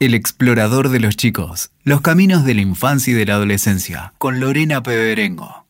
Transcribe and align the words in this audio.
El 0.00 0.14
explorador 0.14 0.88
de 0.88 0.98
los 0.98 1.16
chicos, 1.16 1.70
los 1.84 2.00
caminos 2.00 2.44
de 2.44 2.54
la 2.54 2.62
infancia 2.62 3.12
y 3.12 3.14
de 3.14 3.26
la 3.26 3.34
adolescencia, 3.34 4.12
con 4.18 4.40
Lorena 4.40 4.82
Peberengo. 4.82 5.66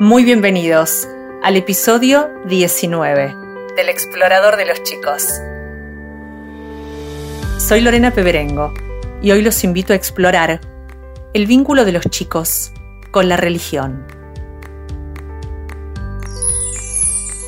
Muy 0.00 0.24
bienvenidos 0.24 1.08
al 1.44 1.56
episodio 1.56 2.28
19 2.48 3.34
del 3.76 3.88
explorador 3.88 4.56
de 4.56 4.66
los 4.66 4.82
chicos. 4.82 5.24
Soy 7.58 7.80
Lorena 7.80 8.10
Peberengo 8.10 8.74
y 9.22 9.30
hoy 9.30 9.42
los 9.42 9.62
invito 9.62 9.92
a 9.92 9.96
explorar 9.96 10.60
el 11.32 11.46
vínculo 11.46 11.84
de 11.84 11.92
los 11.92 12.04
chicos 12.10 12.72
con 13.12 13.28
la 13.28 13.36
religión. 13.36 14.04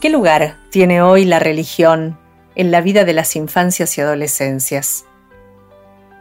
¿Qué 0.00 0.10
lugar 0.10 0.58
tiene 0.70 1.02
hoy 1.02 1.24
la 1.24 1.40
religión 1.40 2.16
en 2.56 2.70
la 2.70 2.80
vida 2.80 3.04
de 3.04 3.12
las 3.12 3.36
infancias 3.36 3.96
y 3.96 4.00
adolescencias. 4.00 5.04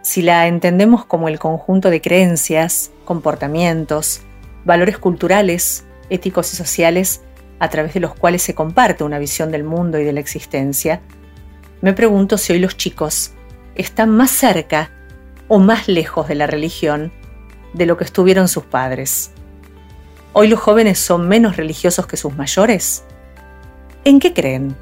Si 0.02 0.22
la 0.22 0.48
entendemos 0.48 1.06
como 1.06 1.30
el 1.30 1.40
conjunto 1.40 1.90
de 1.90 2.02
creencias, 2.02 2.92
comportamientos, 3.06 4.22
valores 4.66 5.00
culturales, 5.00 5.86
éticos 6.10 6.54
y 6.54 6.58
sociales 6.58 7.22
a 7.60 7.70
través 7.70 7.94
de 7.94 8.02
los 8.02 8.14
cuales 8.14 8.44
se 8.44 8.54
comparte 8.54 9.04
una 9.04 9.18
visión 9.18 9.52
del 9.52 9.64
mundo 9.64 9.98
y 9.98 10.04
de 10.04 10.14
la 10.14 10.20
existencia, 10.20 11.02
me 11.82 11.94
pregunto 11.94 12.38
si 12.38 12.54
hoy 12.54 12.60
los 12.60 12.78
chicos 12.78 13.32
están 13.76 14.10
más 14.10 14.30
cerca 14.30 14.92
o 15.48 15.60
más 15.60 15.88
lejos 15.88 16.28
de 16.28 16.36
la 16.36 16.48
religión 16.48 17.12
de 17.74 17.86
lo 17.86 17.98
que 17.98 18.04
estuvieron 18.04 18.48
sus 18.48 18.64
padres. 18.66 19.32
¿Hoy 20.34 20.50
los 20.50 20.60
jóvenes 20.60 21.00
son 21.00 21.28
menos 21.30 21.56
religiosos 21.56 22.08
que 22.08 22.18
sus 22.18 22.36
mayores? 22.36 23.06
¿En 24.04 24.20
qué 24.20 24.34
creen? 24.34 24.76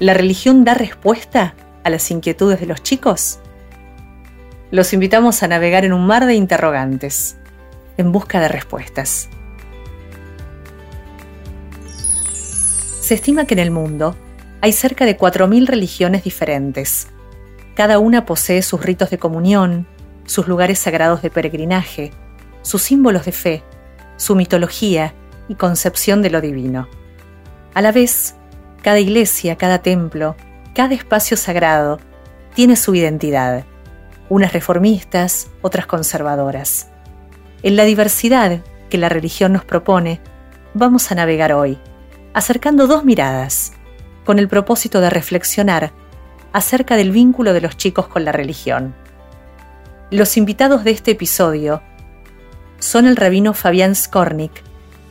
¿La 0.00 0.14
religión 0.14 0.64
da 0.64 0.72
respuesta 0.72 1.54
a 1.84 1.90
las 1.90 2.10
inquietudes 2.10 2.58
de 2.58 2.64
los 2.64 2.82
chicos? 2.82 3.38
Los 4.70 4.94
invitamos 4.94 5.42
a 5.42 5.48
navegar 5.48 5.84
en 5.84 5.92
un 5.92 6.06
mar 6.06 6.24
de 6.24 6.34
interrogantes, 6.34 7.36
en 7.98 8.10
busca 8.10 8.40
de 8.40 8.48
respuestas. 8.48 9.28
Se 13.02 13.12
estima 13.12 13.44
que 13.44 13.52
en 13.52 13.60
el 13.60 13.70
mundo 13.70 14.16
hay 14.62 14.72
cerca 14.72 15.04
de 15.04 15.18
4.000 15.18 15.66
religiones 15.66 16.24
diferentes. 16.24 17.08
Cada 17.74 17.98
una 17.98 18.24
posee 18.24 18.62
sus 18.62 18.82
ritos 18.82 19.10
de 19.10 19.18
comunión, 19.18 19.86
sus 20.24 20.48
lugares 20.48 20.78
sagrados 20.78 21.20
de 21.20 21.28
peregrinaje, 21.28 22.10
sus 22.62 22.80
símbolos 22.80 23.26
de 23.26 23.32
fe, 23.32 23.62
su 24.16 24.34
mitología 24.34 25.12
y 25.46 25.56
concepción 25.56 26.22
de 26.22 26.30
lo 26.30 26.40
divino. 26.40 26.88
A 27.74 27.82
la 27.82 27.92
vez, 27.92 28.34
cada 28.82 28.98
iglesia, 28.98 29.56
cada 29.56 29.78
templo, 29.82 30.36
cada 30.74 30.94
espacio 30.94 31.36
sagrado 31.36 31.98
tiene 32.54 32.76
su 32.76 32.94
identidad, 32.94 33.64
unas 34.28 34.52
reformistas, 34.52 35.48
otras 35.62 35.86
conservadoras. 35.86 36.88
En 37.62 37.76
la 37.76 37.84
diversidad 37.84 38.60
que 38.88 38.98
la 38.98 39.08
religión 39.08 39.52
nos 39.52 39.64
propone, 39.64 40.20
vamos 40.74 41.10
a 41.10 41.14
navegar 41.14 41.52
hoy, 41.52 41.78
acercando 42.34 42.86
dos 42.86 43.04
miradas, 43.04 43.72
con 44.24 44.38
el 44.38 44.48
propósito 44.48 45.00
de 45.00 45.10
reflexionar 45.10 45.92
acerca 46.52 46.96
del 46.96 47.10
vínculo 47.10 47.52
de 47.52 47.60
los 47.60 47.76
chicos 47.76 48.08
con 48.08 48.24
la 48.24 48.32
religión. 48.32 48.94
Los 50.10 50.36
invitados 50.36 50.84
de 50.84 50.90
este 50.90 51.12
episodio 51.12 51.82
son 52.78 53.06
el 53.06 53.16
rabino 53.16 53.54
Fabián 53.54 53.94
Skornik 53.94 54.52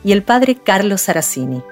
y 0.04 0.12
el 0.12 0.22
padre 0.22 0.56
Carlos 0.56 1.02
Saracini. 1.02 1.62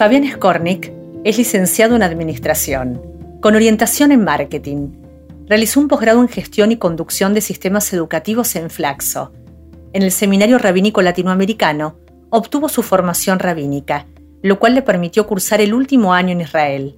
Fabián 0.00 0.26
Skornik 0.26 0.94
es 1.24 1.36
licenciado 1.36 1.94
en 1.94 2.02
Administración, 2.02 3.02
con 3.42 3.54
orientación 3.54 4.12
en 4.12 4.24
Marketing. 4.24 4.92
Realizó 5.46 5.78
un 5.78 5.88
posgrado 5.88 6.22
en 6.22 6.28
Gestión 6.28 6.72
y 6.72 6.78
Conducción 6.78 7.34
de 7.34 7.42
Sistemas 7.42 7.92
Educativos 7.92 8.56
en 8.56 8.70
Flaxo. 8.70 9.30
En 9.92 10.02
el 10.02 10.10
Seminario 10.10 10.56
Rabínico 10.56 11.02
Latinoamericano 11.02 11.98
obtuvo 12.30 12.70
su 12.70 12.82
formación 12.82 13.40
rabínica, 13.40 14.06
lo 14.40 14.58
cual 14.58 14.74
le 14.74 14.80
permitió 14.80 15.26
cursar 15.26 15.60
el 15.60 15.74
último 15.74 16.14
año 16.14 16.30
en 16.30 16.40
Israel. 16.40 16.96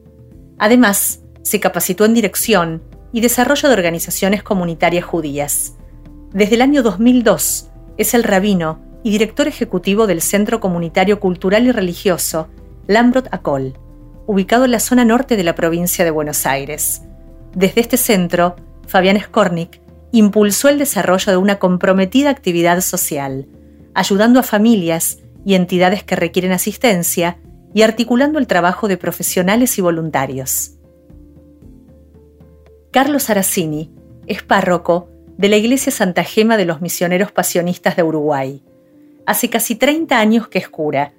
Además, 0.60 1.24
se 1.42 1.58
capacitó 1.58 2.04
en 2.04 2.14
dirección 2.14 2.84
y 3.12 3.20
desarrollo 3.20 3.68
de 3.68 3.74
organizaciones 3.74 4.44
comunitarias 4.44 5.04
judías. 5.04 5.76
Desde 6.32 6.54
el 6.54 6.62
año 6.62 6.84
2002 6.84 7.68
es 7.96 8.14
el 8.14 8.22
rabino 8.22 8.78
y 9.02 9.10
director 9.10 9.48
ejecutivo 9.48 10.06
del 10.06 10.22
Centro 10.22 10.60
Comunitario 10.60 11.18
Cultural 11.18 11.66
y 11.66 11.72
Religioso 11.72 12.46
Lambrot 12.86 13.28
Acol, 13.32 13.74
ubicado 14.26 14.64
en 14.64 14.72
la 14.72 14.80
zona 14.80 15.04
norte 15.04 15.36
de 15.36 15.44
la 15.44 15.54
provincia 15.54 16.04
de 16.04 16.10
Buenos 16.10 16.46
Aires. 16.46 17.02
Desde 17.54 17.80
este 17.80 17.96
centro, 17.96 18.56
Fabián 18.86 19.20
Skornik 19.20 19.80
impulsó 20.10 20.68
el 20.68 20.78
desarrollo 20.78 21.30
de 21.30 21.38
una 21.38 21.58
comprometida 21.58 22.30
actividad 22.30 22.80
social, 22.80 23.46
ayudando 23.94 24.40
a 24.40 24.42
familias 24.42 25.18
y 25.44 25.54
entidades 25.54 26.02
que 26.02 26.16
requieren 26.16 26.52
asistencia 26.52 27.38
y 27.72 27.82
articulando 27.82 28.38
el 28.38 28.46
trabajo 28.46 28.88
de 28.88 28.96
profesionales 28.96 29.78
y 29.78 29.80
voluntarios. 29.80 30.72
Carlos 32.90 33.30
Aracini 33.30 33.90
es 34.26 34.42
párroco 34.42 35.08
de 35.38 35.48
la 35.48 35.56
Iglesia 35.56 35.92
Santa 35.92 36.24
Gema 36.24 36.56
de 36.56 36.66
los 36.66 36.80
Misioneros 36.80 37.32
Pasionistas 37.32 37.96
de 37.96 38.02
Uruguay. 38.02 38.62
Hace 39.24 39.48
casi 39.50 39.76
30 39.76 40.18
años 40.18 40.48
que 40.48 40.58
es 40.58 40.68
cura 40.68 41.14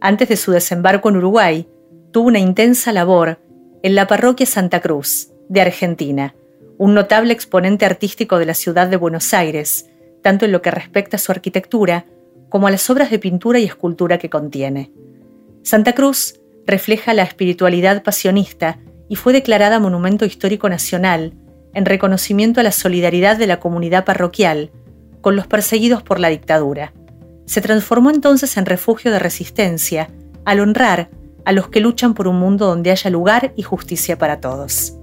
antes 0.00 0.28
de 0.28 0.36
su 0.36 0.50
desembarco 0.52 1.08
en 1.08 1.16
Uruguay, 1.16 1.68
tuvo 2.10 2.28
una 2.28 2.38
intensa 2.38 2.92
labor 2.92 3.38
en 3.82 3.94
la 3.94 4.06
parroquia 4.06 4.46
Santa 4.46 4.80
Cruz, 4.80 5.30
de 5.48 5.60
Argentina, 5.60 6.34
un 6.78 6.94
notable 6.94 7.32
exponente 7.32 7.84
artístico 7.84 8.38
de 8.38 8.46
la 8.46 8.54
ciudad 8.54 8.88
de 8.88 8.96
Buenos 8.96 9.34
Aires, 9.34 9.90
tanto 10.22 10.44
en 10.44 10.52
lo 10.52 10.62
que 10.62 10.70
respecta 10.70 11.16
a 11.16 11.20
su 11.20 11.32
arquitectura 11.32 12.06
como 12.48 12.66
a 12.66 12.70
las 12.70 12.88
obras 12.88 13.10
de 13.10 13.18
pintura 13.18 13.58
y 13.58 13.64
escultura 13.64 14.18
que 14.18 14.30
contiene. 14.30 14.92
Santa 15.62 15.94
Cruz 15.94 16.40
refleja 16.66 17.14
la 17.14 17.22
espiritualidad 17.22 18.02
pasionista 18.02 18.78
y 19.08 19.16
fue 19.16 19.32
declarada 19.32 19.80
Monumento 19.80 20.24
Histórico 20.24 20.68
Nacional 20.68 21.34
en 21.74 21.84
reconocimiento 21.84 22.60
a 22.60 22.62
la 22.62 22.72
solidaridad 22.72 23.36
de 23.36 23.46
la 23.46 23.60
comunidad 23.60 24.04
parroquial 24.04 24.70
con 25.20 25.36
los 25.36 25.46
perseguidos 25.46 26.02
por 26.02 26.18
la 26.20 26.28
dictadura 26.28 26.92
se 27.50 27.60
transformó 27.60 28.10
entonces 28.10 28.56
en 28.58 28.64
refugio 28.64 29.10
de 29.10 29.18
resistencia, 29.18 30.08
al 30.44 30.60
honrar 30.60 31.10
a 31.44 31.50
los 31.50 31.66
que 31.66 31.80
luchan 31.80 32.14
por 32.14 32.28
un 32.28 32.38
mundo 32.38 32.66
donde 32.66 32.92
haya 32.92 33.10
lugar 33.10 33.52
y 33.56 33.64
justicia 33.64 34.16
para 34.16 34.40
todos. 34.40 34.94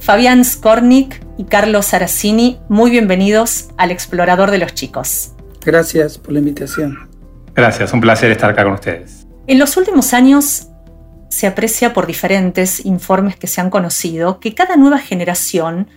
Fabián 0.00 0.44
Skornik 0.44 1.18
y 1.38 1.44
Carlos 1.44 1.86
Saracini, 1.86 2.60
muy 2.68 2.90
bienvenidos 2.90 3.70
al 3.78 3.90
Explorador 3.90 4.50
de 4.50 4.58
los 4.58 4.74
Chicos. 4.74 5.32
Gracias 5.64 6.18
por 6.18 6.34
la 6.34 6.40
invitación. 6.40 7.08
Gracias, 7.54 7.90
un 7.94 8.02
placer 8.02 8.30
estar 8.30 8.50
acá 8.50 8.64
con 8.64 8.74
ustedes. 8.74 9.26
En 9.46 9.58
los 9.58 9.78
últimos 9.78 10.12
años 10.12 10.68
se 11.30 11.46
aprecia 11.46 11.94
por 11.94 12.06
diferentes 12.06 12.84
informes 12.84 13.36
que 13.36 13.46
se 13.46 13.62
han 13.62 13.70
conocido 13.70 14.40
que 14.40 14.54
cada 14.54 14.76
nueva 14.76 14.98
generación 14.98 15.88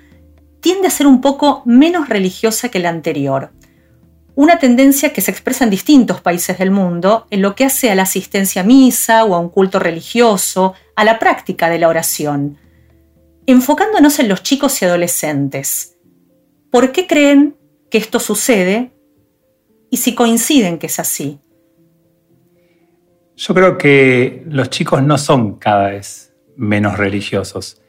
tiende 0.63 0.88
a 0.88 0.92
ser 0.92 1.07
un 1.07 1.19
poco 1.19 1.62
menos 1.65 2.07
religiosa 2.07 2.69
que 2.69 2.80
la 2.80 2.88
anterior. 2.88 3.51
Una 4.33 4.60
tendencia 4.60 5.12
que 5.12 5.19
se 5.19 5.30
expresa 5.30 5.65
en 5.65 5.69
distintos 5.69 6.21
países 6.21 6.57
del 6.57 6.71
mundo 6.71 7.27
en 7.30 7.42
lo 7.42 7.54
que 7.54 7.65
hace 7.65 7.92
a 7.92 7.95
la 7.95 8.04
asistencia 8.04 8.62
a 8.62 8.65
misa 8.65 9.25
o 9.25 9.36
a 9.36 9.39
un 9.39 9.50
culto 9.50 9.77
religioso, 9.77 10.74
a 10.95 11.04
la 11.04 11.19
práctica 11.19 11.69
de 11.69 11.80
la 11.80 11.89
oración. 11.89 12.57
Enfocándonos 13.45 14.19
en 14.19 14.30
los 14.30 14.42
chicos 14.42 14.81
y 14.81 14.86
adolescentes, 14.86 15.98
¿por 16.71 16.94
qué 16.94 17.07
creen 17.07 17.57
que 17.92 17.98
esto 17.98 18.21
sucede 18.21 18.94
y 19.92 19.98
si 19.98 20.15
coinciden 20.15 20.80
que 20.80 20.88
es 20.88 20.98
así? 20.98 21.42
Yo 23.36 23.54
creo 23.54 23.77
que 23.77 24.44
los 24.48 24.69
chicos 24.69 25.04
no 25.04 25.18
son 25.18 25.60
cada 25.60 25.89
vez 25.89 26.33
menos 26.56 26.98
religiosos 26.98 27.83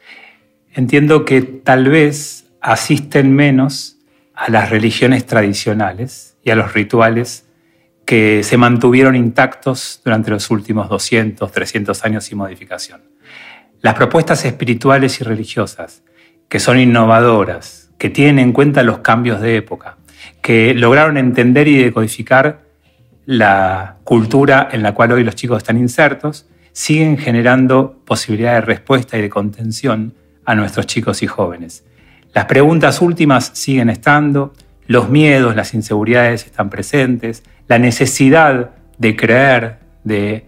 entiendo 0.75 1.25
que 1.25 1.43
tal 1.43 1.89
vez 1.89 2.44
asisten 2.65 3.37
menos 3.37 3.99
a 4.35 4.51
las 4.51 4.71
religiones 4.71 5.27
tradicionales 5.27 6.39
y 6.43 6.51
a 6.51 6.57
los 6.57 6.73
rituales 6.73 7.47
que 8.07 8.43
se 8.43 8.57
mantuvieron 8.57 9.17
intactos 9.17 10.01
durante 10.03 10.31
los 10.31 10.51
últimos 10.51 10.89
200, 10.89 11.53
300 11.53 12.05
años 12.07 12.25
sin 12.25 12.39
modificación. 12.39 13.03
Las 13.83 13.95
propuestas 13.95 14.47
espirituales 14.47 15.21
y 15.21 15.25
religiosas, 15.25 16.03
que 16.49 16.59
son 16.59 16.79
innovadoras, 16.79 17.91
que 17.99 18.09
tienen 18.09 18.39
en 18.39 18.53
cuenta 18.53 18.83
los 18.83 18.99
cambios 19.01 19.43
de 19.43 19.57
época, 19.57 19.99
que 20.41 20.73
lograron 20.73 21.19
entender 21.19 21.69
y 21.69 21.77
decodificar 21.77 22.63
la 23.27 23.99
cultura 24.05 24.71
en 24.73 24.83
la 24.83 24.95
cual 24.95 25.13
hoy 25.13 25.23
los 25.23 25.35
chicos 25.35 25.59
están 25.59 25.77
insertos, 25.77 26.47
siguen 26.73 27.19
generando 27.19 28.01
posibilidades 28.07 28.63
de 28.63 28.67
respuesta 28.67 29.19
y 29.19 29.23
de 29.23 29.29
contención 29.29 30.15
a 30.47 30.55
nuestros 30.55 30.87
chicos 30.87 31.23
y 31.23 31.27
jóvenes. 31.27 31.85
Las 32.35 32.47
preguntas 32.47 33.01
últimas 33.01 33.53
siguen 33.55 33.89
estando, 33.89 34.53
los 34.89 35.09
miedos, 35.09 35.55
las 35.55 35.73
inseguridades 35.73 36.45
están 36.45 36.69
presentes, 36.69 37.45
la 37.69 37.79
necesidad 37.79 38.73
de 38.99 39.17
creer, 39.17 39.79
de, 40.03 40.47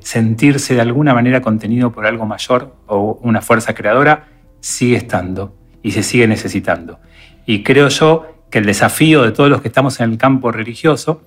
sentirse 0.00 0.74
de 0.74 0.80
alguna 0.80 1.14
manera 1.14 1.40
contenido 1.40 1.92
por 1.92 2.04
algo 2.04 2.26
mayor 2.26 2.74
o 2.88 3.18
una 3.22 3.40
fuerza 3.40 3.74
creadora, 3.74 4.26
sigue 4.60 4.96
estando 4.96 5.54
y 5.82 5.92
se 5.92 6.02
sigue 6.02 6.26
necesitando. 6.26 6.98
Y 7.46 7.62
creo 7.62 7.88
yo 7.88 8.26
que 8.50 8.58
el 8.58 8.66
desafío 8.66 9.22
de 9.22 9.30
todos 9.32 9.48
los 9.48 9.62
que 9.62 9.68
estamos 9.68 10.00
en 10.00 10.10
el 10.10 10.18
campo 10.18 10.50
religioso 10.50 11.22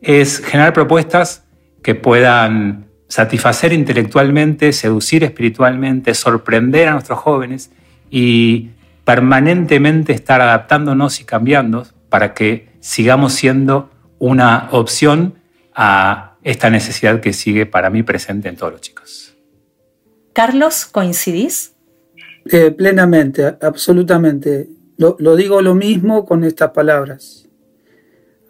es 0.00 0.40
generar 0.44 0.72
propuestas 0.72 1.44
que 1.82 1.94
puedan 1.94 2.86
satisfacer 3.08 3.72
intelectualmente, 3.72 4.72
seducir 4.72 5.24
espiritualmente, 5.24 6.14
sorprender 6.14 6.88
a 6.88 6.92
nuestros 6.92 7.18
jóvenes 7.18 7.70
y 8.10 8.70
permanentemente 9.08 10.12
estar 10.12 10.42
adaptándonos 10.42 11.22
y 11.22 11.24
cambiando 11.24 11.86
para 12.10 12.34
que 12.34 12.68
sigamos 12.80 13.32
siendo 13.32 13.88
una 14.18 14.68
opción 14.70 15.36
a 15.74 16.36
esta 16.42 16.68
necesidad 16.68 17.18
que 17.22 17.32
sigue 17.32 17.64
para 17.64 17.88
mí 17.88 18.02
presente 18.02 18.50
en 18.50 18.56
todos 18.56 18.72
los 18.72 18.82
chicos. 18.82 19.34
Carlos, 20.34 20.84
¿coincidís? 20.84 21.72
Eh, 22.52 22.70
plenamente, 22.70 23.56
absolutamente. 23.62 24.68
Lo, 24.98 25.16
lo 25.18 25.36
digo 25.36 25.62
lo 25.62 25.74
mismo 25.74 26.26
con 26.26 26.44
estas 26.44 26.72
palabras. 26.72 27.48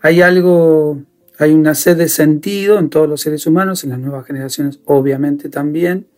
Hay 0.02 0.22
algo, 0.22 1.00
hay 1.38 1.52
una 1.52 1.76
sed 1.76 1.99
de 1.99 2.08
sentido 2.08 2.81
en 2.81 2.90
todos 2.90 3.08
los 3.08 3.20
seres 3.20 3.46
humanos, 3.46 3.84
en 3.84 3.90
las 3.90 4.00
nuevas 4.00 4.26
generaciones 4.26 4.81
obviamente 4.87 5.50
también, 5.50 6.08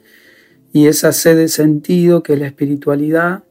y 0.73 0.87
esa 0.87 1.13
sed 1.13 1.37
de 1.37 1.49
sentido 1.49 2.23
que 2.23 2.33
es 2.33 2.39
la 2.39 2.47
espiritualidad 2.47 3.45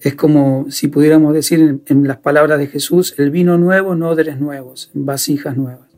es 0.00 0.14
como 0.14 0.66
si 0.70 0.88
pudiéramos 0.88 1.34
decir 1.34 1.80
en, 1.86 2.06
las 2.06 2.18
palabras 2.18 2.58
de 2.58 2.68
Jesús, 2.68 3.14
el 3.18 3.30
vino 3.30 3.58
nuevo 3.58 3.94
en 3.94 4.02
odres 4.02 4.38
nuevos, 4.38 4.90
en 4.94 5.06
vasijas 5.06 5.56
nuevas. 5.56 5.88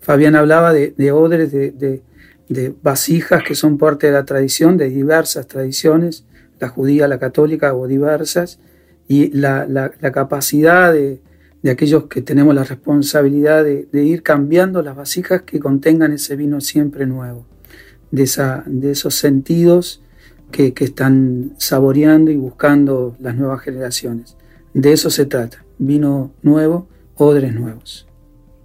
Fabián 0.00 0.34
hablaba 0.34 0.72
de, 0.72 1.12
odres, 1.12 1.52
de, 1.52 2.02
vasijas 2.82 3.42
que 3.44 3.54
son 3.54 3.78
parte 3.78 4.08
de 4.08 4.12
la 4.14 4.24
tradición, 4.24 4.76
de 4.76 4.88
diversas 4.88 5.46
tradiciones, 5.46 6.24
la 6.58 6.68
judía, 6.68 7.06
la 7.06 7.18
católica 7.18 7.74
o 7.74 7.86
diversas, 7.86 8.58
y 9.06 9.30
la, 9.32 9.92
capacidad 10.12 10.92
de, 10.92 11.20
aquellos 11.70 12.04
que 12.04 12.22
tenemos 12.22 12.54
la 12.54 12.64
responsabilidad 12.64 13.62
de, 13.64 14.04
ir 14.04 14.22
cambiando 14.22 14.82
las 14.82 14.96
vasijas 14.96 15.42
que 15.42 15.60
contengan 15.60 16.12
ese 16.12 16.34
vino 16.34 16.60
siempre 16.60 17.06
nuevo, 17.06 17.46
de, 18.10 18.24
esos 18.90 19.14
sentidos 19.14 20.02
que, 20.50 20.72
están 20.78 21.52
saboreando 21.58 22.30
y 22.30 22.36
buscando 22.36 23.16
las 23.20 23.34
nuevas 23.34 23.60
generaciones. 23.62 24.36
De 24.74 24.92
eso 24.92 25.10
se 25.10 25.26
trata, 25.26 25.64
vino 25.78 26.32
nuevo, 26.42 26.88
odres 27.16 27.54
nuevos. 27.54 28.06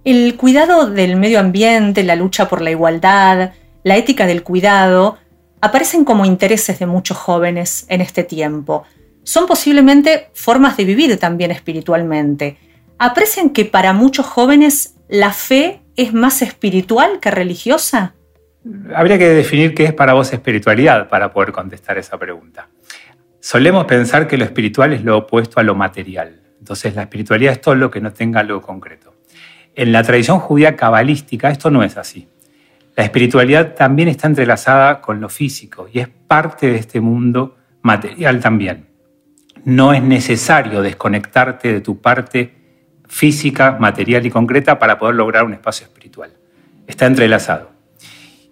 El 0.04 0.36
cuidado 0.36 0.88
del 0.90 1.16
medio 1.16 1.40
ambiente, 1.40 2.04
la 2.04 2.16
lucha 2.16 2.48
por 2.48 2.60
la 2.60 2.70
igualdad, 2.70 3.52
la 3.82 3.96
ética 3.96 4.26
del 4.26 4.42
cuidado, 4.42 5.18
aparecen 5.60 6.04
como 6.04 6.24
intereses 6.24 6.78
de 6.78 6.86
muchos 6.86 7.16
jóvenes 7.16 7.86
en 7.88 8.00
este 8.00 8.22
tiempo. 8.22 8.84
Son 9.22 9.46
posiblemente 9.46 10.28
formas 10.34 10.76
de 10.76 10.84
vivir 10.84 11.18
también 11.18 11.50
espiritualmente. 11.50 12.58
¿Aprecian 12.98 13.50
que 13.50 13.64
para 13.64 13.92
muchos 13.92 14.26
jóvenes 14.26 14.94
la 15.08 15.32
fe 15.32 15.82
es 15.96 16.12
más 16.12 16.42
espiritual 16.42 17.20
que 17.20 17.30
religiosa? 17.30 18.15
Habría 18.94 19.18
que 19.18 19.28
definir 19.28 19.74
qué 19.74 19.84
es 19.84 19.92
para 19.92 20.14
vos 20.14 20.32
espiritualidad 20.32 21.08
para 21.08 21.32
poder 21.32 21.52
contestar 21.52 21.98
esa 21.98 22.18
pregunta. 22.18 22.68
Solemos 23.40 23.84
pensar 23.84 24.26
que 24.26 24.36
lo 24.36 24.44
espiritual 24.44 24.92
es 24.92 25.04
lo 25.04 25.18
opuesto 25.18 25.60
a 25.60 25.62
lo 25.62 25.74
material. 25.74 26.40
Entonces 26.58 26.94
la 26.94 27.02
espiritualidad 27.02 27.52
es 27.52 27.60
todo 27.60 27.74
lo 27.74 27.90
que 27.90 28.00
no 28.00 28.12
tenga 28.12 28.40
algo 28.40 28.60
concreto. 28.60 29.14
En 29.74 29.92
la 29.92 30.02
tradición 30.02 30.40
judía 30.40 30.74
cabalística 30.74 31.50
esto 31.50 31.70
no 31.70 31.84
es 31.84 31.96
así. 31.96 32.28
La 32.96 33.04
espiritualidad 33.04 33.74
también 33.74 34.08
está 34.08 34.26
entrelazada 34.26 35.00
con 35.00 35.20
lo 35.20 35.28
físico 35.28 35.88
y 35.92 36.00
es 36.00 36.08
parte 36.08 36.66
de 36.68 36.76
este 36.76 37.00
mundo 37.00 37.56
material 37.82 38.40
también. 38.40 38.86
No 39.64 39.92
es 39.92 40.02
necesario 40.02 40.80
desconectarte 40.82 41.72
de 41.72 41.80
tu 41.80 42.00
parte 42.00 42.54
física, 43.06 43.76
material 43.78 44.24
y 44.26 44.30
concreta 44.30 44.78
para 44.78 44.98
poder 44.98 45.14
lograr 45.14 45.44
un 45.44 45.52
espacio 45.52 45.86
espiritual. 45.86 46.32
Está 46.86 47.06
entrelazado. 47.06 47.75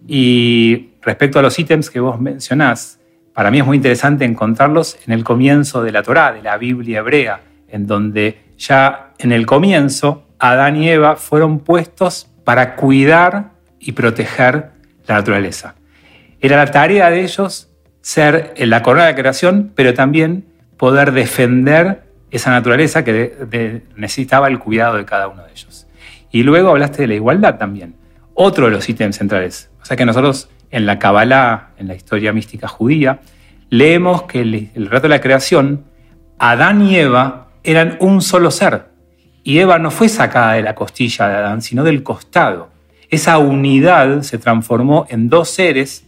Y 0.07 0.91
respecto 1.03 1.39
a 1.39 1.43
los 1.43 1.59
ítems 1.59 1.91
que 1.91 2.01
vos 2.01 2.21
mencionás, 2.21 3.01
para 3.33 3.51
mí 3.51 3.59
es 3.59 3.67
muy 3.67 3.77
interesante 3.77 4.25
encontrarlos 4.25 4.99
en 5.07 5.13
el 5.13 5.25
comienzo 5.25 5.83
de 5.83 5.93
la 5.93 6.03
Torá, 6.03 6.33
de 6.33 6.43
la 6.43 6.57
Biblia 6.57 7.01
hebrea, 7.01 7.41
en 7.69 7.87
donde 7.87 8.39
ya 8.59 9.13
en 9.19 9.33
el 9.33 9.47
comienzo 9.47 10.25
Adán 10.39 10.77
y 10.77 10.89
Eva 10.89 11.17
fueron 11.17 11.61
puestos 11.61 12.29
para 12.45 12.77
cuidar 12.77 13.53
y 13.81 13.93
proteger 13.93 14.71
la 15.07 15.17
naturaleza. 15.17 15.75
Era 16.41 16.57
la 16.57 16.71
tarea 16.71 17.11
de 17.11 17.23
ellos 17.23 17.71
ser 18.03 18.53
la 18.59 18.83
corona 18.83 19.07
de 19.07 19.13
la 19.13 19.17
creación, 19.17 19.73
pero 19.75 19.95
también 19.95 20.45
poder 20.77 21.13
defender 21.13 22.05
esa 22.31 22.51
naturaleza 22.51 23.05
que 23.05 23.83
necesitaba 23.97 24.49
el 24.49 24.59
cuidado 24.59 24.97
de 24.97 25.05
cada 25.05 25.29
uno 25.29 25.43
de 25.45 25.53
ellos. 25.53 25.87
Y 26.31 26.43
luego 26.43 26.71
hablaste 26.71 27.03
de 27.03 27.09
la 27.09 27.15
igualdad 27.15 27.57
también, 27.57 27.95
otro 28.35 28.67
de 28.67 28.73
los 28.73 28.89
ítems 28.89 29.17
centrales. 29.17 29.71
O 29.83 29.85
sea 29.85 29.97
que 29.97 30.05
nosotros 30.05 30.51
en 30.71 30.87
la 30.87 30.99
Kabbalah, 30.99 31.71
en 31.79 31.89
la 31.89 31.95
historia 31.95 32.33
mística 32.33 32.69
judía, 32.69 33.21
leemos 33.71 34.25
que 34.25 34.41
el, 34.41 34.71
el 34.75 34.87
relato 34.87 35.05
de 35.05 35.15
la 35.15 35.21
creación, 35.21 35.85
Adán 36.39 36.83
y 36.83 36.97
Eva 36.97 37.49
eran 37.63 37.97
un 38.01 38.21
solo 38.21 38.51
ser. 38.51 38.87
Y 39.43 39.59
Eva 39.59 39.79
no 39.79 39.91
fue 39.91 40.09
sacada 40.09 40.55
de 40.55 40.63
la 40.63 40.75
costilla 40.75 41.29
de 41.29 41.35
Adán, 41.35 41.63
sino 41.63 41.85
del 41.85 42.03
costado. 42.03 42.71
Esa 43.11 43.39
unidad 43.39 44.23
se 44.23 44.39
transformó 44.39 45.07
en 45.09 45.29
dos 45.29 45.51
seres 45.51 46.07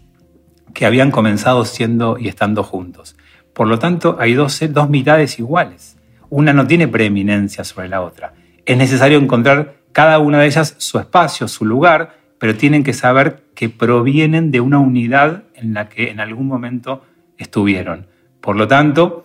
que 0.74 0.86
habían 0.86 1.10
comenzado 1.10 1.64
siendo 1.64 2.18
y 2.18 2.28
estando 2.28 2.62
juntos. 2.62 3.16
Por 3.52 3.68
lo 3.68 3.78
tanto, 3.78 4.16
hay 4.20 4.34
dos 4.34 4.60
mitades 4.90 5.38
iguales. 5.38 5.96
Una 6.28 6.52
no 6.52 6.66
tiene 6.66 6.88
preeminencia 6.88 7.64
sobre 7.64 7.88
la 7.88 8.02
otra. 8.02 8.34
Es 8.64 8.76
necesario 8.76 9.18
encontrar 9.18 9.75
cada 9.96 10.18
una 10.18 10.40
de 10.40 10.46
ellas 10.46 10.74
su 10.76 10.98
espacio, 10.98 11.48
su 11.48 11.64
lugar, 11.64 12.18
pero 12.38 12.54
tienen 12.54 12.84
que 12.84 12.92
saber 12.92 13.44
que 13.54 13.70
provienen 13.70 14.50
de 14.50 14.60
una 14.60 14.78
unidad 14.78 15.44
en 15.54 15.72
la 15.72 15.88
que 15.88 16.10
en 16.10 16.20
algún 16.20 16.46
momento 16.46 17.02
estuvieron. 17.38 18.06
Por 18.42 18.56
lo 18.56 18.68
tanto, 18.68 19.24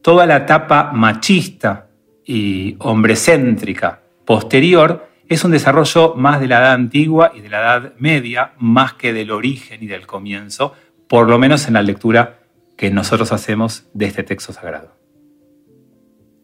toda 0.00 0.24
la 0.24 0.38
etapa 0.38 0.90
machista 0.90 1.88
y 2.24 2.76
hombrecéntrica 2.78 4.00
posterior 4.24 5.06
es 5.28 5.44
un 5.44 5.50
desarrollo 5.50 6.14
más 6.14 6.40
de 6.40 6.46
la 6.46 6.60
edad 6.60 6.72
antigua 6.72 7.32
y 7.34 7.42
de 7.42 7.50
la 7.50 7.58
edad 7.58 7.92
media, 7.98 8.52
más 8.56 8.94
que 8.94 9.12
del 9.12 9.30
origen 9.30 9.82
y 9.82 9.86
del 9.86 10.06
comienzo, 10.06 10.72
por 11.08 11.28
lo 11.28 11.38
menos 11.38 11.68
en 11.68 11.74
la 11.74 11.82
lectura 11.82 12.38
que 12.78 12.90
nosotros 12.90 13.32
hacemos 13.32 13.86
de 13.92 14.06
este 14.06 14.22
texto 14.22 14.54
sagrado. 14.54 14.95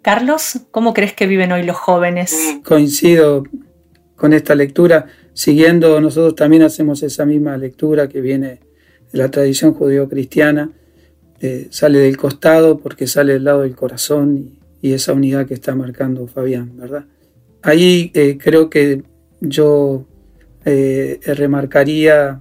Carlos, 0.02 0.58
¿cómo 0.72 0.94
crees 0.94 1.14
que 1.14 1.28
viven 1.28 1.52
hoy 1.52 1.62
los 1.62 1.76
jóvenes? 1.76 2.34
Coincido 2.64 3.44
con 4.16 4.32
esta 4.32 4.56
lectura 4.56 5.06
siguiendo, 5.32 6.00
nosotros 6.00 6.34
también 6.34 6.62
hacemos 6.62 7.04
esa 7.04 7.24
misma 7.24 7.56
lectura 7.56 8.08
que 8.08 8.20
viene 8.20 8.60
de 9.12 9.18
la 9.18 9.30
tradición 9.30 9.74
judío-cristiana, 9.74 10.72
eh, 11.40 11.68
sale 11.70 12.00
del 12.00 12.16
costado 12.16 12.78
porque 12.78 13.06
sale 13.06 13.34
del 13.34 13.44
lado 13.44 13.62
del 13.62 13.76
corazón 13.76 14.58
y, 14.80 14.92
esa 14.92 15.12
unidad 15.12 15.46
que 15.46 15.54
está 15.54 15.76
marcando 15.76 16.26
Fabián, 16.26 16.76
¿verdad? 16.76 17.04
Ahí 17.62 18.10
eh, 18.14 18.36
creo 18.42 18.68
que 18.68 19.04
yo 19.40 20.04
eh, 20.64 21.20
remarcaría 21.24 22.40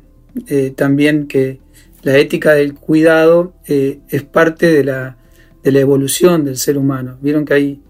también 0.76 1.28
que 1.28 1.60
la 2.02 2.18
ética 2.18 2.54
del 2.54 2.74
cuidado 2.74 3.54
es 3.66 4.24
parte 4.24 4.72
de 4.72 4.86
la, 4.86 5.18
de 5.64 5.72
la, 5.72 5.80
evolución 5.80 6.44
del 6.44 6.58
ser 6.58 6.78
humano. 6.78 7.18
Vieron 7.22 7.46
que 7.46 7.54
ahí 7.54 7.82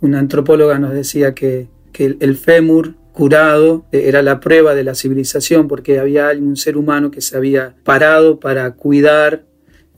una 0.00 0.18
antropóloga 0.18 0.78
nos 0.78 0.92
decía 0.92 1.34
que, 1.34 1.68
que 1.92 2.16
el 2.20 2.36
fémur 2.36 2.94
curado, 3.16 3.86
eh, 3.92 4.02
era 4.08 4.20
la 4.20 4.40
prueba 4.40 4.74
de 4.74 4.84
la 4.84 4.94
civilización 4.94 5.68
porque 5.68 5.98
había 5.98 6.28
un 6.38 6.56
ser 6.56 6.76
humano 6.76 7.10
que 7.10 7.22
se 7.22 7.34
había 7.34 7.74
parado 7.82 8.38
para 8.38 8.70
cuidar 8.72 9.46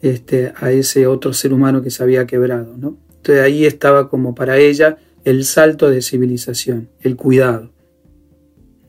este, 0.01 0.53
a 0.57 0.71
ese 0.71 1.09
otro 1.09 1.33
ser 1.33 1.53
humano 1.53 1.83
que 1.83 1.91
se 1.91 2.03
había 2.03 2.29
quebrado. 2.29 2.77
¿no? 2.79 2.97
Entonces 3.17 3.43
ahí 3.43 3.67
estaba 3.67 4.09
como 4.09 4.37
para 4.37 4.57
ella 4.57 4.99
el 5.25 5.45
salto 5.45 5.91
de 5.91 6.01
civilización, 6.01 6.89
el 7.01 7.17
cuidado. 7.17 7.73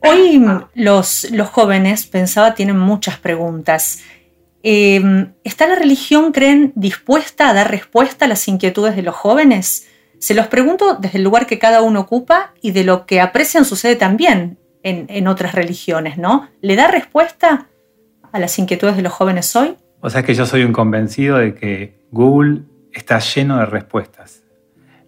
Hoy 0.02 0.40
los, 0.74 1.28
los 1.32 1.48
jóvenes, 1.48 2.06
pensaba, 2.06 2.54
tienen 2.54 2.78
muchas 2.78 3.18
preguntas. 3.18 3.98
Em, 4.62 5.32
¿Está 5.42 5.66
la 5.66 5.74
religión, 5.74 6.32
creen, 6.32 6.72
dispuesta 6.74 7.48
a 7.48 7.54
dar 7.54 7.70
respuesta 7.70 8.26
a 8.26 8.28
las 8.28 8.46
inquietudes 8.48 8.96
de 8.96 9.02
los 9.02 9.14
jóvenes? 9.14 9.88
Se 10.18 10.34
los 10.34 10.48
pregunto 10.48 10.96
desde 11.00 11.18
el 11.18 11.24
lugar 11.24 11.46
que 11.46 11.58
cada 11.58 11.82
uno 11.82 12.00
ocupa 12.00 12.52
y 12.60 12.72
de 12.72 12.84
lo 12.84 13.06
que 13.06 13.20
aprecian 13.20 13.64
sucede 13.64 13.96
también 13.96 14.58
en, 14.82 15.06
en 15.08 15.28
otras 15.28 15.54
religiones, 15.54 16.18
¿no? 16.18 16.48
¿Le 16.60 16.76
da 16.76 16.88
respuesta 16.88 17.68
a 18.30 18.38
las 18.38 18.58
inquietudes 18.58 18.96
de 18.96 19.02
los 19.02 19.12
jóvenes 19.12 19.54
hoy? 19.56 19.76
O 20.00 20.10
sea 20.10 20.22
que 20.22 20.34
yo 20.34 20.44
soy 20.44 20.62
un 20.64 20.72
convencido 20.72 21.38
de 21.38 21.54
que 21.54 22.00
Google 22.10 22.62
está 22.92 23.18
lleno 23.18 23.58
de 23.58 23.66
respuestas. 23.66 24.42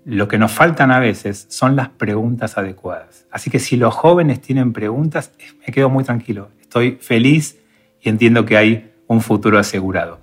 Lo 0.05 0.29
que 0.29 0.39
nos 0.39 0.51
faltan 0.51 0.91
a 0.91 0.99
veces 0.99 1.47
son 1.49 1.77
las 1.77 1.89
preguntas 1.91 2.59
adecuadas. 2.59 3.27
Así 3.31 3.51
que 3.51 3.59
si 3.59 3.77
los 3.77 3.95
jóvenes 3.95 4.41
tienen 4.41 4.73
preguntas, 4.73 5.33
me 5.67 5.73
quedo 5.73 5.89
muy 5.91 6.05
tranquilo. 6.05 6.51
Estoy 6.61 6.99
feliz 7.01 7.59
y 8.01 8.09
entiendo 8.09 8.45
que 8.45 8.57
hay 8.57 8.92
un 9.13 9.21
futuro 9.21 9.59
asegurado. 9.59 10.21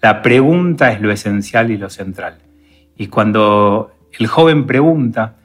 La 0.00 0.22
pregunta 0.22 0.90
es 0.92 1.00
lo 1.00 1.12
esencial 1.12 1.70
y 1.70 1.76
lo 1.76 1.88
central. 1.88 2.38
Y 2.96 3.06
cuando 3.06 3.92
el 4.18 4.26
joven 4.26 4.66
pregunta, 4.66 5.36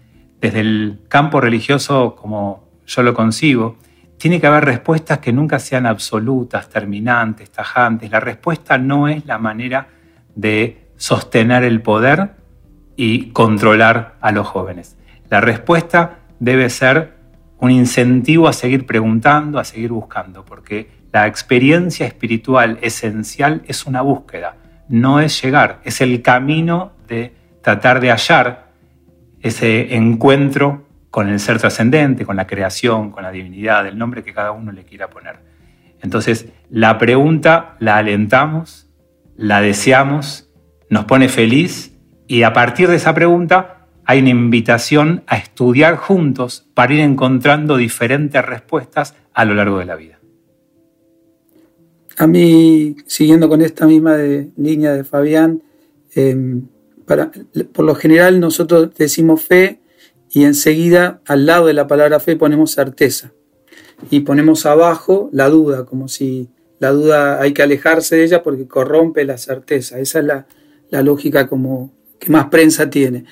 desde 0.41 0.61
el 0.61 0.99
campo 1.07 1.41
religioso 1.41 2.15
como 2.15 2.67
yo 2.85 3.03
lo 3.03 3.13
concibo, 3.13 3.77
tiene 4.17 4.41
que 4.41 4.47
haber 4.47 4.65
respuestas 4.65 5.19
que 5.19 5.31
nunca 5.31 5.59
sean 5.59 5.85
absolutas, 5.85 6.69
terminantes, 6.69 7.51
tajantes. 7.51 8.09
La 8.09 8.19
respuesta 8.19 8.77
no 8.77 9.07
es 9.07 9.25
la 9.25 9.37
manera 9.37 9.89
de 10.35 10.87
sostener 10.97 11.63
el 11.63 11.81
poder 11.81 12.31
y 12.95 13.29
controlar 13.29 14.15
a 14.21 14.31
los 14.31 14.47
jóvenes. 14.47 14.97
La 15.29 15.39
respuesta 15.39 16.19
debe 16.39 16.69
ser 16.69 17.13
un 17.59 17.71
incentivo 17.71 18.47
a 18.47 18.53
seguir 18.53 18.85
preguntando, 18.85 19.59
a 19.59 19.63
seguir 19.63 19.91
buscando, 19.91 20.43
porque 20.45 20.89
la 21.11 21.27
experiencia 21.27 22.05
espiritual 22.05 22.79
esencial 22.81 23.61
es 23.67 23.85
una 23.85 24.01
búsqueda, 24.01 24.55
no 24.89 25.19
es 25.19 25.41
llegar, 25.41 25.79
es 25.83 26.01
el 26.01 26.21
camino 26.21 26.93
de 27.07 27.33
tratar 27.61 27.99
de 27.99 28.11
hallar 28.11 28.71
ese 29.41 29.95
encuentro 29.95 30.85
con 31.09 31.29
el 31.29 31.39
ser 31.39 31.57
trascendente, 31.57 32.25
con 32.25 32.35
la 32.35 32.47
creación, 32.47 33.11
con 33.11 33.23
la 33.23 33.31
divinidad, 33.31 33.87
el 33.87 33.97
nombre 33.97 34.23
que 34.23 34.33
cada 34.33 34.51
uno 34.51 34.71
le 34.71 34.83
quiera 34.83 35.09
poner. 35.09 35.39
Entonces, 36.01 36.47
la 36.69 36.97
pregunta 36.97 37.75
la 37.79 37.97
alentamos, 37.97 38.87
la 39.35 39.61
deseamos, 39.61 40.49
nos 40.89 41.05
pone 41.05 41.29
feliz 41.29 41.97
y 42.27 42.43
a 42.43 42.53
partir 42.53 42.89
de 42.89 42.97
esa 42.97 43.13
pregunta 43.13 43.87
hay 44.05 44.19
una 44.19 44.29
invitación 44.29 45.23
a 45.27 45.37
estudiar 45.37 45.95
juntos 45.97 46.69
para 46.73 46.93
ir 46.93 47.01
encontrando 47.01 47.77
diferentes 47.77 48.43
respuestas 48.45 49.15
a 49.33 49.45
lo 49.45 49.53
largo 49.53 49.79
de 49.79 49.85
la 49.85 49.95
vida. 49.95 50.16
A 52.17 52.25
mí, 52.25 52.95
siguiendo 53.05 53.47
con 53.47 53.61
esta 53.61 53.85
misma 53.85 54.17
línea 54.57 54.93
de 54.93 55.03
Fabián, 55.03 55.61
em, 56.15 56.67
por 57.71 57.85
lo 57.85 57.95
general 57.95 58.39
nosotros 58.39 58.89
decimos 58.97 59.43
fe 59.43 59.79
y 60.31 60.43
enseguida 60.43 61.21
al 61.25 61.45
lado 61.45 61.67
de 61.67 61.73
la 61.73 61.87
palabra 61.87 62.19
fe 62.19 62.35
ponemos 62.35 62.71
certeza 62.71 63.31
y 64.09 64.21
ponemos 64.21 64.65
abajo 64.65 65.29
la 65.31 65.47
duda, 65.47 65.85
como 65.85 66.07
si 66.07 66.49
la 66.79 66.91
duda 66.91 67.39
hay 67.39 67.53
que 67.53 67.61
alejarse 67.61 68.15
de 68.15 68.23
ella 68.23 68.43
porque 68.43 68.67
corrompe 68.67 69.23
la 69.23 69.37
certeza. 69.37 69.99
Esa 69.99 70.19
es 70.19 70.25
la, 70.25 70.47
la 70.89 71.03
lógica 71.03 71.47
como 71.47 71.93
que 72.19 72.31
más 72.31 72.47
prensa 72.47 72.89
tiene. 72.89 73.25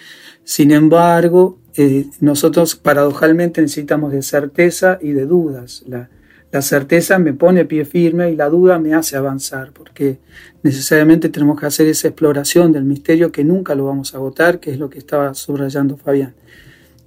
Sin 0.43 0.71
embargo, 0.71 1.59
eh, 1.75 2.05
nosotros 2.19 2.75
paradojalmente 2.75 3.61
necesitamos 3.61 4.11
de 4.11 4.21
certeza 4.21 4.99
y 5.01 5.11
de 5.11 5.25
dudas. 5.25 5.83
La, 5.87 6.09
la 6.55 6.61
certeza 6.61 7.19
me 7.19 7.33
pone 7.33 7.65
pie 7.65 7.83
firme 7.83 8.31
y 8.31 8.35
la 8.37 8.47
duda 8.47 8.79
me 8.79 8.93
hace 8.93 9.17
avanzar, 9.17 9.73
porque 9.73 10.19
necesariamente 10.63 11.27
tenemos 11.27 11.59
que 11.59 11.65
hacer 11.65 11.85
esa 11.87 12.07
exploración 12.07 12.71
del 12.71 12.85
misterio 12.85 13.29
que 13.29 13.43
nunca 13.43 13.75
lo 13.75 13.87
vamos 13.87 14.13
a 14.13 14.19
agotar, 14.19 14.61
que 14.61 14.71
es 14.71 14.79
lo 14.79 14.89
que 14.89 14.97
estaba 14.97 15.33
subrayando 15.33 15.97
Fabián. 15.97 16.33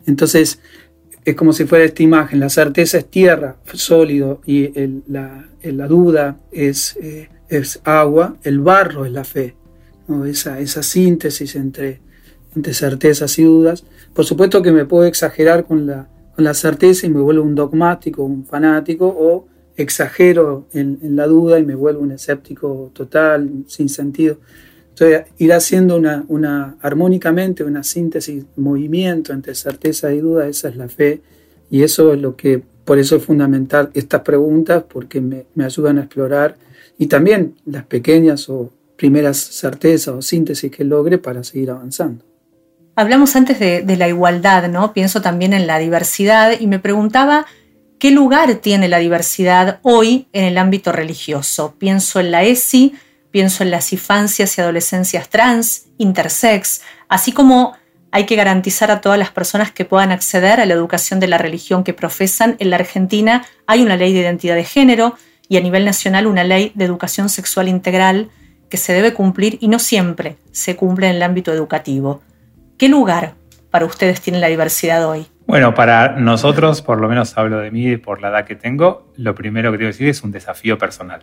Entonces, 0.04 0.60
es 1.24 1.34
como 1.34 1.54
si 1.54 1.64
fuera 1.64 1.86
esta 1.86 2.02
imagen, 2.02 2.40
la 2.40 2.50
certeza 2.50 2.98
es 2.98 3.06
tierra, 3.06 3.56
sólido, 3.72 4.42
y 4.44 4.70
la, 5.06 5.48
duda 5.88 6.36
es, 6.52 6.98
eh, 7.00 7.30
es 7.48 7.80
agua, 7.84 8.36
el 8.42 8.60
barro 8.60 9.06
es 9.06 9.12
la 9.12 9.24
fe 9.24 9.56
esa, 10.26 10.60
esa 10.60 10.82
síntesis 10.82 11.56
entre, 11.56 12.02
entre 12.54 12.74
certezas 12.74 13.38
y 13.38 13.44
dudas. 13.44 13.82
Por 14.12 14.26
supuesto 14.26 14.60
que 14.60 14.72
me 14.72 14.84
puedo 14.84 15.06
exagerar 15.06 15.64
con 15.64 15.86
la, 15.86 16.06
con 16.38 16.44
la 16.44 16.54
certeza 16.54 17.04
y 17.04 17.10
me 17.10 17.18
vuelvo 17.18 17.42
un 17.42 17.56
dogmático, 17.56 18.22
un 18.22 18.46
fanático, 18.46 19.08
o 19.08 19.48
exagero 19.76 20.68
en, 20.72 21.16
la 21.16 21.26
duda 21.26 21.58
y 21.58 21.64
me 21.64 21.74
vuelvo 21.74 22.00
un 22.00 22.12
escéptico 22.12 22.92
total, 22.94 23.64
sin 23.66 23.88
sentido. 23.88 24.38
Entonces, 24.90 25.22
ir 25.38 25.52
haciendo 25.52 25.96
una, 25.96 26.24
una 26.28 26.76
armónicamente 26.80 27.64
una 27.64 27.82
síntesis, 27.82 28.44
movimiento 28.54 29.32
entre 29.32 29.56
certeza 29.56 30.14
y 30.14 30.20
duda, 30.20 30.46
esa 30.46 30.68
es 30.68 30.76
la 30.76 30.88
fe, 30.88 31.22
y 31.72 31.82
eso 31.82 32.12
es 32.12 32.20
lo 32.20 32.36
que, 32.36 32.62
por 32.84 33.00
eso 33.00 33.16
es 33.16 33.24
fundamental 33.24 33.90
estas 33.94 34.20
preguntas, 34.20 34.84
porque 34.88 35.20
me, 35.20 35.46
me 35.56 35.64
ayudan 35.64 35.98
a 35.98 36.02
explorar, 36.02 36.54
y 36.98 37.08
también 37.08 37.56
las 37.66 37.84
pequeñas 37.84 38.48
o 38.48 38.70
primeras 38.96 39.38
certezas 39.38 40.14
o 40.14 40.22
síntesis 40.22 40.70
que 40.70 40.84
logre 40.84 41.18
para 41.18 41.42
seguir 41.42 41.72
avanzando. 41.72 42.24
Hablamos 42.98 43.36
antes 43.36 43.60
de, 43.60 43.96
la 43.96 44.08
igualdad, 44.08 44.68
¿no? 44.68 44.92
Pienso 44.92 45.22
también 45.22 45.52
en 45.52 45.68
la 45.68 45.78
diversidad 45.78 46.58
y 46.58 46.66
me 46.66 46.80
preguntaba 46.80 47.46
qué 48.00 48.10
lugar 48.10 48.56
tiene 48.56 48.88
la 48.88 48.98
diversidad 48.98 49.78
hoy 49.82 50.26
en 50.32 50.44
el 50.44 50.58
ámbito 50.58 50.90
religioso. 50.90 51.76
Pienso 51.78 52.18
en 52.18 52.32
la 52.32 52.42
ESI, 52.42 52.96
pienso 53.30 53.62
en 53.62 53.70
las 53.70 53.92
infancias 53.92 54.58
y 54.58 54.62
adolescencias 54.62 55.28
trans, 55.28 55.84
intersex, 55.98 56.80
así 57.08 57.30
como 57.30 57.76
hay 58.10 58.26
que 58.26 58.34
garantizar 58.34 58.90
a 58.90 59.00
todas 59.00 59.16
las 59.16 59.30
personas 59.30 59.70
que 59.70 59.84
puedan 59.84 60.10
acceder 60.10 60.58
a 60.58 60.66
la 60.66 60.74
educación 60.74 61.20
de 61.20 61.28
la 61.28 61.38
religión 61.38 61.84
que 61.84 61.94
profesan. 61.94 62.56
En 62.58 62.70
la 62.70 62.78
Argentina 62.78 63.46
hay 63.68 63.82
una 63.82 63.94
ley 63.94 64.12
de 64.12 64.22
identidad 64.22 64.56
de 64.56 64.64
género 64.64 65.14
y 65.48 65.56
a 65.56 65.60
nivel 65.60 65.84
nacional 65.84 66.26
una 66.26 66.42
ley 66.42 66.72
de 66.74 66.86
educación 66.86 67.28
sexual 67.28 67.68
integral 67.68 68.28
que 68.68 68.76
se 68.76 68.92
debe 68.92 69.14
cumplir 69.14 69.56
y 69.60 69.68
no 69.68 69.78
siempre 69.78 70.36
se 70.50 70.74
cumple 70.74 71.08
en 71.08 71.14
el 71.14 71.22
ámbito 71.22 71.52
educativo. 71.52 72.22
¿Qué 72.78 72.88
lugar 72.88 73.34
para 73.70 73.84
ustedes 73.84 74.20
tiene 74.20 74.38
la 74.38 74.46
diversidad 74.46 75.06
hoy? 75.06 75.26
Bueno, 75.46 75.74
para 75.74 76.16
nosotros, 76.16 76.80
por 76.80 77.00
lo 77.00 77.08
menos 77.08 77.36
hablo 77.36 77.58
de 77.58 77.70
mí 77.70 77.88
y 77.92 77.96
por 77.96 78.22
la 78.22 78.28
edad 78.28 78.44
que 78.44 78.54
tengo, 78.54 79.10
lo 79.16 79.34
primero 79.34 79.70
que 79.72 79.78
tengo 79.78 79.88
que 79.88 79.92
decir 79.92 80.08
es 80.08 80.22
un 80.22 80.30
desafío 80.30 80.78
personal. 80.78 81.22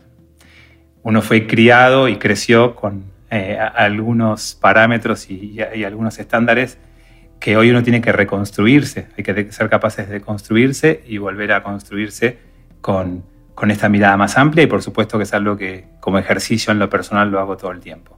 Uno 1.03 1.21
fue 1.21 1.47
criado 1.47 2.07
y 2.09 2.17
creció 2.17 2.75
con 2.75 3.05
eh, 3.31 3.57
algunos 3.57 4.55
parámetros 4.55 5.29
y, 5.29 5.57
y 5.73 5.83
algunos 5.83 6.19
estándares 6.19 6.77
que 7.39 7.57
hoy 7.57 7.69
uno 7.69 7.83
tiene 7.83 8.01
que 8.01 8.11
reconstruirse, 8.11 9.07
hay 9.17 9.23
que 9.23 9.51
ser 9.51 9.69
capaces 9.69 10.09
de 10.09 10.21
construirse 10.21 11.03
y 11.07 11.17
volver 11.17 11.51
a 11.53 11.63
construirse 11.63 12.37
con 12.81 13.23
con 13.55 13.71
esta 13.71 13.87
mirada 13.89 14.17
más 14.17 14.37
amplia 14.37 14.65
y 14.65 14.67
por 14.67 14.83
supuesto 14.83 15.17
que 15.17 15.23
es 15.23 15.33
algo 15.33 15.55
que 15.55 15.85
como 16.01 16.19
ejercicio 16.19 16.71
en 16.71 16.79
lo 16.79 16.89
personal 16.89 17.31
lo 17.31 17.39
hago 17.39 17.55
todo 17.57 17.71
el 17.71 17.79
tiempo. 17.79 18.17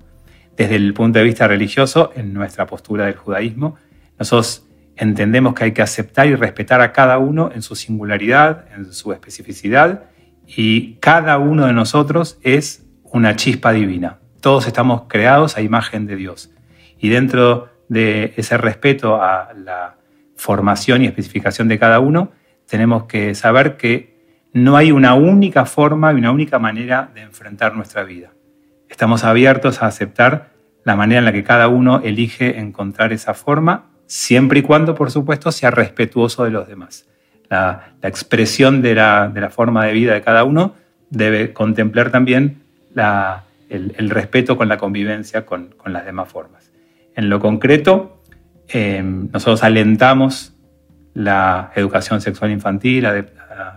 Desde 0.57 0.75
el 0.75 0.91
punto 0.95 1.19
de 1.19 1.25
vista 1.25 1.47
religioso, 1.47 2.11
en 2.15 2.33
nuestra 2.33 2.65
postura 2.65 3.05
del 3.05 3.15
judaísmo, 3.15 3.77
nosotros 4.17 4.67
entendemos 4.95 5.53
que 5.53 5.65
hay 5.65 5.71
que 5.71 5.83
aceptar 5.83 6.25
y 6.25 6.33
respetar 6.33 6.81
a 6.81 6.91
cada 6.91 7.19
uno 7.19 7.51
en 7.53 7.61
su 7.61 7.75
singularidad, 7.75 8.65
en 8.75 8.91
su 8.91 9.13
especificidad, 9.13 10.05
y 10.47 10.95
cada 10.95 11.37
uno 11.37 11.67
de 11.67 11.73
nosotros 11.73 12.39
es 12.41 12.87
una 13.03 13.35
chispa 13.35 13.71
divina. 13.71 14.17
Todos 14.41 14.65
estamos 14.65 15.03
creados 15.07 15.57
a 15.57 15.61
imagen 15.61 16.07
de 16.07 16.15
Dios. 16.15 16.49
Y 16.97 17.09
dentro 17.09 17.69
de 17.87 18.33
ese 18.35 18.57
respeto 18.57 19.21
a 19.21 19.53
la 19.53 19.97
formación 20.35 21.03
y 21.03 21.05
especificación 21.05 21.67
de 21.67 21.77
cada 21.77 21.99
uno, 21.99 22.31
tenemos 22.67 23.03
que 23.03 23.35
saber 23.35 23.77
que 23.77 24.49
no 24.53 24.75
hay 24.75 24.91
una 24.91 25.13
única 25.13 25.65
forma 25.65 26.11
y 26.13 26.15
una 26.15 26.31
única 26.31 26.57
manera 26.57 27.11
de 27.13 27.21
enfrentar 27.21 27.75
nuestra 27.75 28.03
vida. 28.03 28.31
Estamos 28.89 29.23
abiertos 29.23 29.81
a 29.81 29.87
aceptar 29.87 30.51
la 30.83 30.95
manera 30.95 31.19
en 31.19 31.25
la 31.25 31.33
que 31.33 31.43
cada 31.43 31.67
uno 31.67 32.01
elige 32.03 32.59
encontrar 32.59 33.11
esa 33.11 33.33
forma, 33.33 33.89
siempre 34.05 34.59
y 34.59 34.61
cuando, 34.61 34.95
por 34.95 35.11
supuesto, 35.11 35.51
sea 35.51 35.69
respetuoso 35.69 36.45
de 36.45 36.51
los 36.51 36.67
demás. 36.67 37.07
La, 37.49 37.93
expresión 38.03 38.81
de 38.81 38.95
la, 38.95 39.49
forma 39.51 39.85
de 39.85 39.93
vida 39.93 40.13
de 40.13 40.21
cada 40.21 40.43
uno 40.45 40.75
debe 41.09 41.51
contemplar 41.51 42.09
también 42.09 42.63
el, 43.69 44.09
respeto 44.09 44.55
con 44.55 44.69
la 44.69 44.77
convivencia 44.77 45.45
con, 45.45 45.75
las 45.85 46.05
demás 46.05 46.29
formas. 46.29 46.71
En 47.15 47.29
lo 47.29 47.39
concreto, 47.39 48.21
eh, 48.69 49.01
nosotros 49.03 49.63
alentamos 49.63 50.53
la 51.13 51.71
educación 51.75 52.21
sexual 52.21 52.51
infantil, 52.51 53.05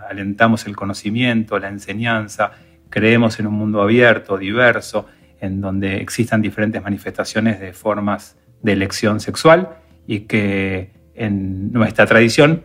alentamos 0.08 0.66
el 0.66 0.76
conocimiento, 0.76 1.58
la 1.58 1.68
enseñanza, 1.68 2.52
creemos 2.90 3.38
en 3.40 3.46
un 3.46 3.54
mundo 3.54 3.80
abierto, 3.80 4.36
diverso, 4.36 5.06
en 5.40 5.60
donde 5.60 5.96
existan 5.96 6.42
diferentes 6.42 6.82
manifestaciones 6.82 7.60
de 7.60 7.72
formas 7.72 8.36
de 8.62 8.72
elección 8.72 9.20
sexual 9.20 9.70
y 10.06 10.20
que 10.20 10.90
en 11.14 11.72
nuestra 11.72 12.06
tradición 12.06 12.64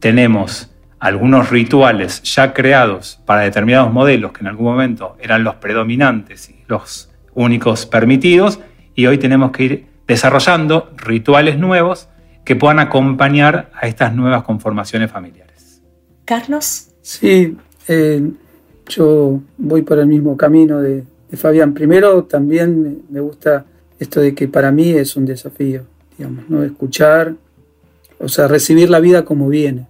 tenemos 0.00 0.74
algunos 0.98 1.50
rituales 1.50 2.22
ya 2.22 2.52
creados 2.54 3.20
para 3.26 3.42
determinados 3.42 3.92
modelos 3.92 4.32
que 4.32 4.40
en 4.40 4.48
algún 4.48 4.66
momento 4.66 5.16
eran 5.20 5.44
los 5.44 5.56
predominantes 5.56 6.48
y 6.48 6.64
los 6.66 7.10
únicos 7.34 7.86
permitidos 7.86 8.60
y 8.94 9.06
hoy 9.06 9.18
tenemos 9.18 9.52
que 9.52 9.64
ir 9.64 9.86
desarrollando 10.06 10.92
rituales 10.96 11.58
nuevos 11.58 12.08
que 12.44 12.56
puedan 12.56 12.80
acompañar 12.80 13.70
a 13.74 13.86
estas 13.86 14.14
nuevas 14.14 14.42
conformaciones 14.42 15.10
familiares. 15.10 15.82
Carlos. 16.24 16.88
Sí, 17.02 17.56
eh, 17.88 18.30
yo 18.88 19.40
voy 19.58 19.82
por 19.82 19.98
el 19.98 20.06
mismo 20.06 20.36
camino 20.36 20.80
de, 20.80 21.04
Fabián. 21.34 21.72
Primero, 21.72 22.24
también 22.24 23.04
me, 23.08 23.20
gusta 23.20 23.64
esto 23.98 24.20
de 24.20 24.34
que 24.34 24.48
para 24.48 24.70
mí 24.70 24.90
es 24.90 25.16
un 25.16 25.24
desafío, 25.24 25.84
digamos, 26.18 26.50
¿no? 26.50 26.62
Escuchar, 26.62 27.36
o 28.18 28.28
sea, 28.28 28.48
recibir 28.48 28.90
la 28.90 29.00
vida 29.00 29.24
como 29.24 29.48
viene 29.48 29.86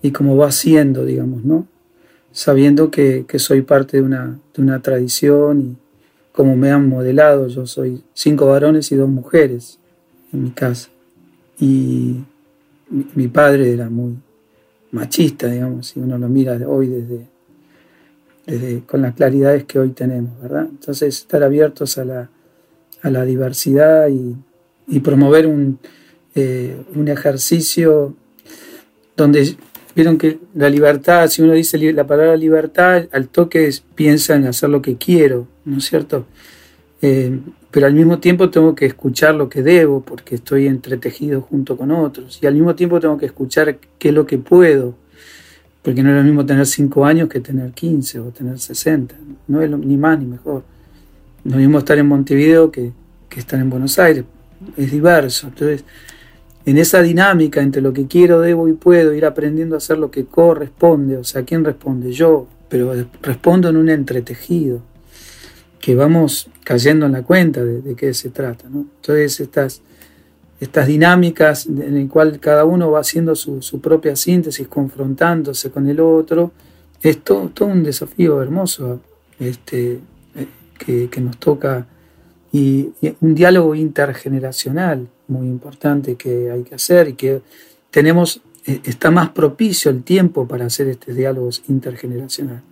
y 0.00 0.10
como 0.10 0.38
va 0.38 0.50
siendo, 0.52 1.04
digamos, 1.04 1.44
¿no? 1.44 1.66
Sabiendo 2.32 2.90
que, 2.90 3.26
soy 3.36 3.60
parte 3.60 3.98
de 3.98 4.02
una, 4.02 4.38
de 4.54 4.62
una 4.62 4.80
tradición 4.80 5.60
y 5.60 5.76
como 6.32 6.56
me 6.56 6.70
han 6.70 6.88
modelado, 6.88 7.48
yo 7.48 7.66
soy 7.66 8.02
cinco 8.14 8.46
varones 8.46 8.90
y 8.92 8.96
dos 8.96 9.10
mujeres 9.10 9.78
en 10.32 10.44
mi 10.44 10.50
casa. 10.50 10.88
Y 11.58 12.20
mi, 13.14 13.28
padre 13.28 13.72
era 13.72 13.90
muy 13.90 14.16
machista, 14.90 15.48
digamos, 15.48 15.88
si 15.88 16.00
uno 16.00 16.16
lo 16.18 16.28
mira 16.28 16.58
hoy 16.66 16.88
desde, 16.88 17.26
desde, 18.50 18.80
con 18.80 19.02
las 19.02 19.14
claridades 19.14 19.64
que 19.64 19.78
hoy 19.78 19.90
tenemos, 19.90 20.40
¿verdad? 20.42 20.66
Entonces, 20.68 21.16
estar 21.18 21.42
abiertos 21.42 21.98
a 21.98 22.04
la, 22.04 22.30
a 23.02 23.10
la 23.10 23.24
diversidad 23.24 24.08
y, 24.08 24.36
promover 25.00 25.46
un, 25.46 25.78
eh, 26.34 26.76
un 26.96 27.06
ejercicio 27.06 28.16
donde 29.16 29.54
vieron 29.94 30.18
que 30.18 30.40
la 30.54 30.68
libertad, 30.68 31.28
si 31.28 31.42
uno 31.42 31.52
dice 31.52 31.78
la 31.92 32.06
palabra 32.06 32.36
libertad, 32.36 33.04
al 33.12 33.28
toque 33.28 33.70
piensa 33.94 34.34
en 34.34 34.46
hacer 34.46 34.68
lo 34.68 34.82
que 34.82 34.96
quiero, 34.96 35.46
¿no 35.64 35.78
es 35.78 35.84
cierto? 35.84 36.26
Eh, 37.02 37.38
pero 37.70 37.86
al 37.86 37.94
mismo 37.94 38.18
tiempo 38.18 38.50
tengo 38.50 38.74
que 38.74 38.86
escuchar 38.86 39.36
lo 39.36 39.48
que 39.48 39.62
debo 39.62 40.02
porque 40.02 40.34
estoy 40.34 40.66
entretejido 40.66 41.40
junto 41.40 41.76
con 41.76 41.92
otros 41.92 42.40
y 42.42 42.46
al 42.46 42.54
mismo 42.54 42.74
tiempo 42.74 42.98
tengo 42.98 43.16
que 43.16 43.26
escuchar 43.26 43.78
qué 43.98 44.08
es 44.08 44.14
lo 44.14 44.26
que 44.26 44.38
puedo 44.38 44.96
porque 45.82 46.02
no 46.02 46.10
es 46.10 46.16
lo 46.16 46.22
mismo 46.22 46.44
tener 46.44 46.66
5 46.66 47.04
años 47.04 47.28
que 47.28 47.40
tener 47.40 47.72
15 47.72 48.20
o 48.20 48.24
tener 48.30 48.58
60 48.58 49.14
no 49.48 49.62
es 49.62 49.70
ni 49.70 49.96
más 49.96 50.18
ni 50.18 50.26
mejor 50.26 50.62
no 51.44 51.50
es 51.50 51.56
lo 51.56 51.60
mismo 51.60 51.78
estar 51.78 51.98
en 51.98 52.06
Montevideo 52.06 52.70
que, 52.70 52.92
que 53.28 53.40
estar 53.40 53.58
en 53.58 53.70
Buenos 53.70 53.98
Aires 53.98 54.24
es 54.76 54.90
diverso 54.90 55.48
entonces 55.48 55.84
en 56.66 56.78
esa 56.78 57.02
dinámica 57.02 57.62
entre 57.62 57.80
lo 57.80 57.92
que 57.92 58.06
quiero, 58.06 58.40
debo 58.40 58.68
y 58.68 58.74
puedo, 58.74 59.14
ir 59.14 59.24
aprendiendo 59.24 59.74
a 59.74 59.78
hacer 59.78 59.98
lo 59.98 60.10
que 60.10 60.26
corresponde, 60.26 61.16
o 61.16 61.24
sea, 61.24 61.42
¿quién 61.42 61.64
responde? 61.64 62.12
Yo, 62.12 62.46
pero 62.68 62.92
respondo 63.22 63.68
en 63.68 63.76
un 63.76 63.88
entretejido 63.88 64.82
que 65.80 65.94
vamos 65.94 66.50
cayendo 66.62 67.06
en 67.06 67.12
la 67.12 67.22
cuenta 67.22 67.64
de, 67.64 67.94
qué 67.94 68.12
se 68.12 68.28
trata. 68.28 68.66
Entonces, 68.66 69.40
estas, 69.40 69.80
estas 70.60 70.86
dinámicas 70.86 71.66
en 71.66 71.98
las 71.98 72.10
cuales 72.10 72.38
cada 72.38 72.64
uno 72.64 72.90
va 72.90 73.00
haciendo 73.00 73.34
su, 73.34 73.80
propia 73.80 74.14
síntesis, 74.14 74.68
confrontándose 74.68 75.70
con 75.70 75.88
el 75.88 76.00
otro, 76.00 76.52
es 77.02 77.24
todo, 77.24 77.50
un 77.60 77.82
desafío 77.82 78.42
hermoso 78.42 79.00
este, 79.38 80.00
eh, 80.36 81.08
que, 81.10 81.20
nos 81.20 81.38
toca 81.38 81.86
y, 82.52 82.90
un 83.20 83.34
diálogo 83.34 83.74
intergeneracional 83.74 85.08
muy 85.28 85.46
importante 85.46 86.16
que 86.16 86.50
hay 86.50 86.62
que 86.62 86.74
hacer 86.74 87.08
y 87.08 87.14
que 87.14 87.40
tenemos, 87.90 88.42
eh, 88.66 88.82
está 88.84 89.10
más 89.10 89.30
propicio 89.30 89.90
el 89.90 90.02
tiempo 90.02 90.46
para 90.46 90.66
hacer 90.66 90.88
estos 90.88 91.16
diálogos 91.16 91.62
intergeneracionales. 91.68 92.62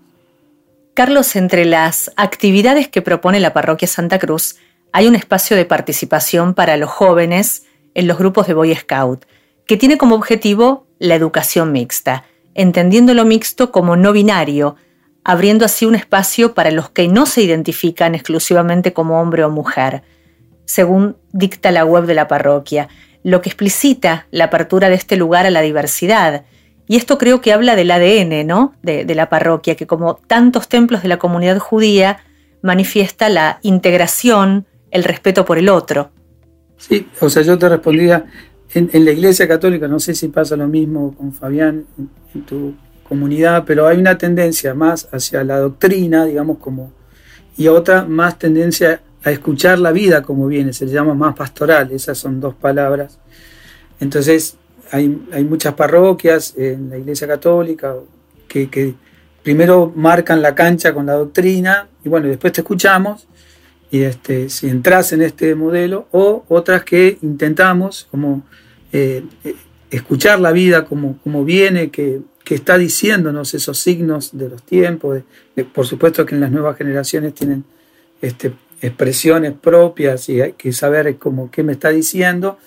Carlos, 0.92 1.36
entre 1.36 1.64
las 1.64 2.10
actividades 2.16 2.88
que 2.88 3.00
propone 3.00 3.40
la 3.40 3.54
Parroquia 3.54 3.88
Santa 3.88 4.18
Cruz, 4.18 4.56
hay 4.92 5.06
un 5.06 5.14
espacio 5.14 5.56
de 5.56 5.64
participación 5.64 6.54
para 6.54 6.76
los 6.76 6.90
jóvenes 6.90 7.62
en 7.98 8.06
los 8.06 8.16
grupos 8.16 8.46
de 8.46 8.54
Boy 8.54 8.72
Scout, 8.76 9.24
que 9.66 9.76
tiene 9.76 9.98
como 9.98 10.14
objetivo 10.14 10.86
la 11.00 11.16
educación 11.16 11.72
mixta, 11.72 12.22
entendiendo 12.54 13.12
lo 13.12 13.24
mixto 13.24 13.72
como 13.72 13.96
no 13.96 14.12
binario, 14.12 14.76
abriendo 15.24 15.64
así 15.64 15.84
un 15.84 15.96
espacio 15.96 16.54
para 16.54 16.70
los 16.70 16.90
que 16.90 17.08
no 17.08 17.26
se 17.26 17.42
identifican 17.42 18.14
exclusivamente 18.14 18.92
como 18.92 19.20
hombre 19.20 19.42
o 19.42 19.50
mujer, 19.50 20.04
según 20.64 21.16
dicta 21.32 21.72
la 21.72 21.84
web 21.84 22.06
de 22.06 22.14
la 22.14 22.28
parroquia, 22.28 22.88
lo 23.24 23.40
que 23.40 23.48
explicita 23.48 24.28
la 24.30 24.44
apertura 24.44 24.88
de 24.88 24.94
este 24.94 25.16
lugar 25.16 25.44
a 25.44 25.50
la 25.50 25.62
diversidad, 25.62 26.44
y 26.86 26.94
esto 26.94 27.18
creo 27.18 27.40
que 27.40 27.52
habla 27.52 27.74
del 27.74 27.90
ADN. 27.90 28.70
De, 28.80 29.14
la 29.16 29.28
parroquia, 29.28 29.74
que 29.74 29.88
como 29.88 30.14
tantos 30.14 30.68
templos 30.68 31.02
de 31.02 31.08
la 31.08 31.18
comunidad 31.18 31.58
judía, 31.58 32.20
manifiesta 32.62 33.28
la 33.28 33.58
integración, 33.62 34.66
el 34.92 35.02
respeto 35.02 35.44
por 35.44 35.58
el 35.58 35.68
otro. 35.68 36.12
Sí, 36.78 37.08
o 37.20 37.28
sea, 37.28 37.42
yo 37.42 37.58
te 37.58 37.68
respondía, 37.68 38.24
en, 38.74 39.04
la 39.04 39.10
Iglesia 39.10 39.48
Católica, 39.48 39.88
no 39.88 39.98
sé 39.98 40.14
si 40.14 40.28
pasa 40.28 40.56
lo 40.56 40.68
mismo 40.68 41.14
con 41.14 41.32
Fabián 41.32 41.84
en, 42.34 42.42
tu 42.42 42.74
comunidad, 43.02 43.64
pero 43.66 43.86
hay 43.86 43.98
una 43.98 44.16
tendencia 44.16 44.74
más 44.74 45.08
hacia 45.12 45.42
la 45.42 45.58
doctrina, 45.58 46.24
digamos, 46.24 46.58
como, 46.58 46.92
y 47.56 47.68
otra 47.68 48.04
más 48.04 48.38
tendencia 48.38 49.00
a 49.24 49.30
escuchar 49.30 49.78
la 49.78 49.92
vida 49.92 50.22
como 50.22 50.46
viene, 50.46 50.72
se 50.72 50.86
le 50.86 50.92
llama 50.92 51.14
más 51.14 51.34
pastoral, 51.34 51.90
esas 51.90 52.18
son 52.18 52.40
dos 52.40 52.54
palabras. 52.54 53.18
Entonces, 53.98 54.56
hay, 54.92 55.08
muchas 55.08 55.74
parroquias 55.74 56.54
en 56.56 56.90
la 56.90 56.98
Iglesia 56.98 57.26
Católica 57.26 57.94
que, 58.46 58.94
primero 59.42 59.92
marcan 59.94 60.42
la 60.42 60.54
cancha 60.54 60.92
con 60.92 61.06
la 61.06 61.14
doctrina 61.14 61.88
y 62.04 62.08
bueno, 62.08 62.28
después 62.28 62.52
te 62.52 62.60
escuchamos 62.60 63.26
y 63.90 64.02
este, 64.02 64.48
si 64.50 64.68
entras 64.68 65.12
en 65.12 65.22
este 65.22 65.54
modelo 65.54 66.08
o 66.12 66.44
otras 66.48 66.84
que 66.84 67.18
intentamos 67.22 68.06
como 68.10 68.42
eh, 68.92 69.24
eh, 69.44 69.54
escuchar 69.90 70.40
la 70.40 70.52
vida 70.52 70.84
como, 70.84 71.18
como 71.22 71.44
viene, 71.44 71.90
que, 71.90 72.20
está 72.48 72.78
diciéndonos 72.78 73.52
esos 73.52 73.76
signos 73.76 74.30
de 74.32 74.48
los 74.48 74.62
tiempos. 74.62 75.20
por 75.74 75.86
supuesto 75.86 76.24
que 76.24 76.34
en 76.34 76.40
las 76.40 76.50
nuevas 76.50 76.78
generaciones 76.78 77.34
tienen 77.34 77.62
este, 78.22 78.54
expresiones 78.80 79.52
propias 79.52 80.30
y 80.30 80.40
hay 80.40 80.52
que 80.54 80.72
saber 80.72 81.18
como 81.18 81.50
qué 81.50 81.62
me 81.62 81.74
está 81.74 81.90
diciendo 81.90 82.58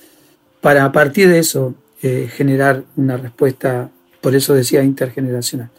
para 0.61 0.85
a 0.85 0.91
partir 0.91 1.29
de 1.29 1.39
eso 1.39 1.73
eh, 2.03 2.29
generar 2.31 2.83
una 2.95 3.17
respuesta, 3.17 3.89
por 4.21 4.35
eso 4.35 4.53
decía 4.53 4.83
intergeneracional. 4.83 5.71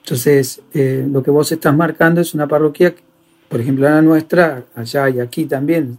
Entonces, 0.00 0.60
lo 0.72 1.22
que 1.22 1.30
vos 1.30 1.52
estás 1.52 1.76
marcando 1.76 2.20
es 2.20 2.34
una 2.34 2.48
parroquia, 2.48 2.92
por 3.48 3.60
ejemplo, 3.60 3.88
la 3.88 4.02
nuestra, 4.02 4.64
allá 4.74 5.08
y 5.08 5.20
aquí 5.20 5.46
también, 5.46 5.98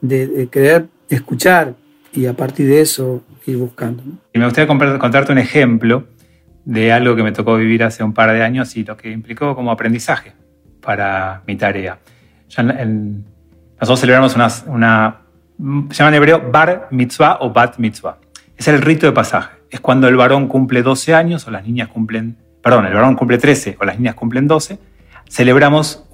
de, 0.00 0.48
querer 0.50 0.86
escuchar 1.08 1.74
y 2.12 2.26
a 2.26 2.32
partir 2.32 2.68
de 2.68 2.80
eso 2.80 3.22
ir 3.46 3.56
buscando. 3.56 4.02
Y 4.32 4.38
me 4.38 4.44
gustaría 4.44 4.98
contarte 4.98 5.32
un 5.32 5.38
ejemplo 5.38 6.06
de 6.64 6.92
algo 6.92 7.16
que 7.16 7.22
me 7.22 7.32
tocó 7.32 7.56
vivir 7.56 7.82
hace 7.82 8.02
un 8.02 8.12
par 8.12 8.32
de 8.32 8.42
años 8.42 8.76
y 8.76 8.84
lo 8.84 8.96
que 8.96 9.10
implicó 9.10 9.54
como 9.54 9.70
aprendizaje 9.70 10.32
para 10.80 11.42
mi 11.46 11.56
tarea. 11.56 11.98
nosotros 12.56 14.00
celebramos 14.00 14.34
una, 14.34 14.48
una, 14.66 15.20
se 15.90 15.98
llama 15.98 16.08
en 16.08 16.14
hebreo 16.14 16.50
bar 16.50 16.88
mitzvah 16.90 17.38
o 17.40 17.52
bat 17.52 17.78
mitzvah. 17.78 18.18
Es 18.56 18.68
el 18.68 18.82
rito 18.82 19.06
de 19.06 19.12
pasaje. 19.12 19.56
Es 19.70 19.80
cuando 19.80 20.08
el 20.08 20.16
varón 20.16 20.48
cumple 20.48 20.82
12 20.82 21.14
años 21.14 21.46
o 21.46 21.50
las 21.50 21.64
niñas 21.64 21.88
cumplen, 21.88 22.36
perdón, 22.62 22.86
el 22.86 22.94
varón 22.94 23.16
cumple 23.16 23.38
13 23.38 23.76
o 23.80 23.84
las 23.84 23.98
niñas 23.98 24.14
cumplen 24.14 24.46
12, 24.46 24.78
celebramos 25.28 26.04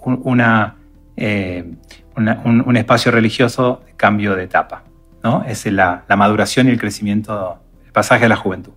eh, 1.17 1.65
un, 2.17 2.77
espacio 2.77 3.13
religioso 3.13 3.83
de 3.87 3.93
cambio 3.95 4.35
de 4.37 4.45
etapa. 4.45 4.85
¿no? 5.23 5.45
Es 5.47 5.65
la, 5.67 6.05
maduración 6.17 6.69
y 6.69 6.71
el 6.71 6.79
crecimiento, 6.79 7.59
el 7.85 7.93
pasaje 7.93 8.27
a 8.27 8.29
la 8.29 8.37
juventud. 8.37 8.73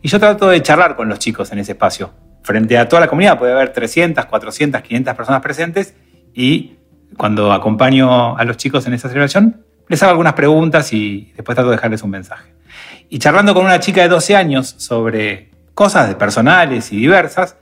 Y 0.00 0.08
yo 0.08 0.18
trato 0.18 0.48
de 0.48 0.62
charlar 0.62 0.96
con 0.96 1.08
los 1.08 1.18
chicos 1.18 1.52
en 1.52 1.58
ese 1.58 1.72
espacio. 1.72 2.12
Frente 2.42 2.76
a 2.76 2.88
toda 2.88 3.00
la 3.00 3.08
comunidad 3.08 3.38
puede 3.38 3.52
haber 3.52 3.72
300, 3.72 4.26
400, 4.26 4.82
500 4.82 5.14
personas 5.14 5.40
presentes 5.40 5.94
y 6.34 6.76
cuando 7.16 7.52
acompaño 7.52 8.36
a 8.36 8.44
los 8.44 8.56
chicos 8.56 8.86
en 8.86 8.94
esa 8.94 9.08
celebración, 9.08 9.64
les 9.88 10.02
hago 10.02 10.10
algunas 10.10 10.32
preguntas 10.32 10.92
y 10.92 11.32
después 11.36 11.54
trato 11.54 11.70
de 11.70 11.76
dejarles 11.76 12.02
un 12.02 12.10
mensaje. 12.10 12.54
Y 13.08 13.18
charlando 13.18 13.54
con 13.54 13.64
una 13.64 13.78
chica 13.78 14.02
de 14.02 14.08
12 14.08 14.34
años 14.34 14.74
sobre 14.78 15.50
cosas 15.74 16.14
personales 16.14 16.92
y 16.92 16.96
diversas, 16.96 17.56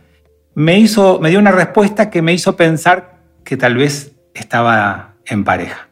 me, 0.54 0.78
hizo, 0.78 1.20
me 1.20 1.30
dio 1.30 1.38
una 1.38 1.52
respuesta 1.52 2.10
que 2.10 2.22
me 2.22 2.32
hizo 2.32 2.56
pensar 2.56 3.20
que 3.44 3.56
tal 3.56 3.76
vez 3.76 4.12
estaba 4.34 5.14
en 5.26 5.44
pareja. 5.44 5.88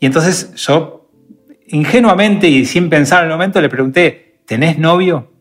Y 0.00 0.06
entonces 0.06 0.54
yo, 0.54 1.10
ingenuamente 1.66 2.48
y 2.48 2.64
sin 2.66 2.90
pensar 2.90 3.20
en 3.24 3.30
el 3.30 3.36
momento, 3.36 3.60
le 3.60 3.68
pregunté, 3.68 4.40
¿tenés 4.46 4.78
novio? 4.78 5.32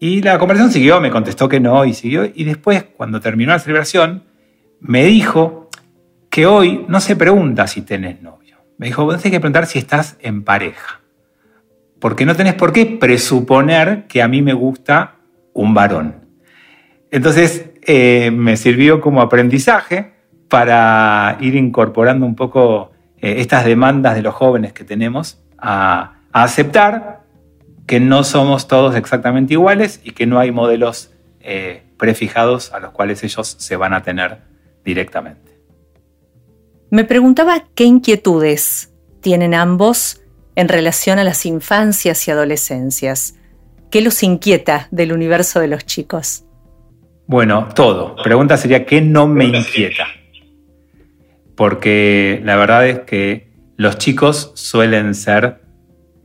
Y 0.00 0.22
la 0.22 0.38
conversación 0.38 0.72
siguió, 0.72 1.00
me 1.00 1.10
contestó 1.10 1.48
que 1.48 1.60
no 1.60 1.84
y 1.84 1.94
siguió. 1.94 2.24
Y 2.24 2.44
después, 2.44 2.84
cuando 2.96 3.20
terminó 3.20 3.52
la 3.52 3.58
celebración, 3.58 4.24
me 4.80 5.04
dijo, 5.04 5.68
que 6.30 6.46
hoy 6.46 6.84
no 6.88 7.00
se 7.00 7.16
pregunta 7.16 7.66
si 7.66 7.82
tenés 7.82 8.22
novio. 8.22 8.58
Me 8.76 8.86
dijo, 8.86 9.04
vos 9.04 9.16
tenés 9.16 9.32
que 9.32 9.40
preguntar 9.40 9.66
si 9.66 9.78
estás 9.78 10.16
en 10.20 10.44
pareja. 10.44 11.00
Porque 11.98 12.24
no 12.24 12.36
tenés 12.36 12.54
por 12.54 12.72
qué 12.72 12.86
presuponer 12.86 14.06
que 14.06 14.22
a 14.22 14.28
mí 14.28 14.40
me 14.40 14.52
gusta 14.52 15.16
un 15.52 15.74
varón. 15.74 16.26
Entonces, 17.10 17.70
eh, 17.90 18.30
me 18.30 18.58
sirvió 18.58 19.00
como 19.00 19.22
aprendizaje 19.22 20.12
para 20.48 21.38
ir 21.40 21.54
incorporando 21.54 22.26
un 22.26 22.34
poco 22.34 22.90
eh, 23.16 23.36
estas 23.38 23.64
demandas 23.64 24.14
de 24.14 24.20
los 24.20 24.34
jóvenes 24.34 24.74
que 24.74 24.84
tenemos 24.84 25.40
a, 25.56 26.20
aceptar 26.32 27.22
que 27.86 27.98
no 27.98 28.24
somos 28.24 28.68
todos 28.68 28.94
exactamente 28.94 29.54
iguales 29.54 30.02
y 30.04 30.10
que 30.10 30.26
no 30.26 30.38
hay 30.38 30.52
modelos 30.52 31.12
eh, 31.40 31.82
prefijados 31.96 32.74
a 32.74 32.80
los 32.80 32.90
cuales 32.90 33.24
ellos 33.24 33.56
se 33.58 33.76
van 33.76 33.94
a 33.94 34.02
tener 34.02 34.42
directamente. 34.84 35.58
Me 36.90 37.04
preguntaba 37.04 37.64
qué 37.74 37.84
inquietudes 37.84 38.92
tienen 39.22 39.54
ambos 39.54 40.20
en 40.56 40.68
relación 40.68 41.18
a 41.18 41.24
las 41.24 41.46
infancias 41.46 42.28
y 42.28 42.32
adolescencias. 42.32 43.36
¿Qué 43.90 44.02
los 44.02 44.22
inquieta 44.22 44.88
del 44.90 45.14
universo 45.14 45.58
de 45.58 45.68
los 45.68 45.86
chicos? 45.86 46.44
Bueno, 47.28 47.68
todo. 47.74 48.16
Pregunta 48.16 48.56
sería, 48.56 48.86
¿qué 48.86 49.02
no 49.02 49.26
me 49.26 49.44
inquieta? 49.44 50.06
Porque 51.54 52.40
la 52.42 52.56
verdad 52.56 52.88
es 52.88 53.00
que 53.00 53.50
los 53.76 53.98
chicos 53.98 54.52
suelen 54.54 55.14
ser 55.14 55.60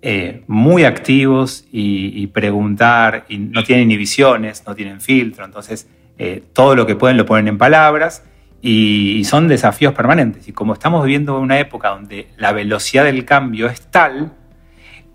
eh, 0.01 0.45
muy 0.47 0.85
activos 0.85 1.65
y, 1.73 2.25
preguntar, 2.27 3.25
y 3.27 3.37
no 3.37 3.65
tienen 3.65 3.87
inhibiciones, 3.87 4.63
no 4.65 4.75
tienen 4.75 5.01
filtro, 5.01 5.43
entonces 5.43 5.89
eh, 6.17 6.41
todo 6.53 6.73
lo 6.73 6.87
que 6.87 6.95
pueden 6.95 7.17
lo 7.17 7.25
ponen 7.25 7.49
en 7.49 7.57
palabras 7.57 8.23
y, 8.61 9.25
son 9.25 9.49
desafíos 9.49 9.93
permanentes. 9.93 10.47
Y 10.47 10.53
como 10.53 10.71
estamos 10.71 11.03
viviendo 11.03 11.37
una 11.37 11.59
época 11.59 11.89
donde 11.89 12.29
la 12.37 12.53
velocidad 12.53 13.03
del 13.03 13.25
cambio 13.25 13.67
es 13.67 13.81
tal 13.91 14.31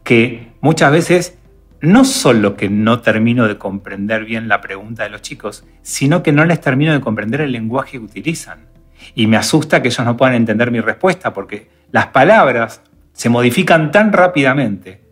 que 0.05 0.49
muchas 0.61 0.93
veces 0.93 1.38
no 1.81 2.05
solo 2.05 2.57
que 2.57 2.69
no 2.69 3.01
termino 3.01 3.47
de 3.47 3.59
comprender 3.59 4.25
bien 4.25 4.49
la 4.49 4.61
pregunta 4.61 5.05
de 5.05 5.11
los 5.11 5.23
chicos, 5.23 5.65
sino 5.83 6.23
que 6.23 6.33
no 6.33 6.45
les 6.45 6.61
termino 6.61 6.93
de 6.93 7.01
comprender 7.01 7.41
el 7.41 7.53
lenguaje 7.53 7.93
que 7.93 8.05
utilizan. 8.05 8.67
Y 9.15 9.27
me 9.27 9.37
asusta 9.37 9.81
que 9.81 9.89
ellos 9.89 10.05
no 10.05 10.17
puedan 10.17 10.35
entender 10.35 10.71
mi 10.71 10.81
respuesta, 10.81 11.33
porque 11.33 11.71
las 11.93 12.09
palabras 12.09 12.83
se 13.13 13.29
modifican 13.29 13.91
tan 13.91 14.13
rápidamente 14.13 15.03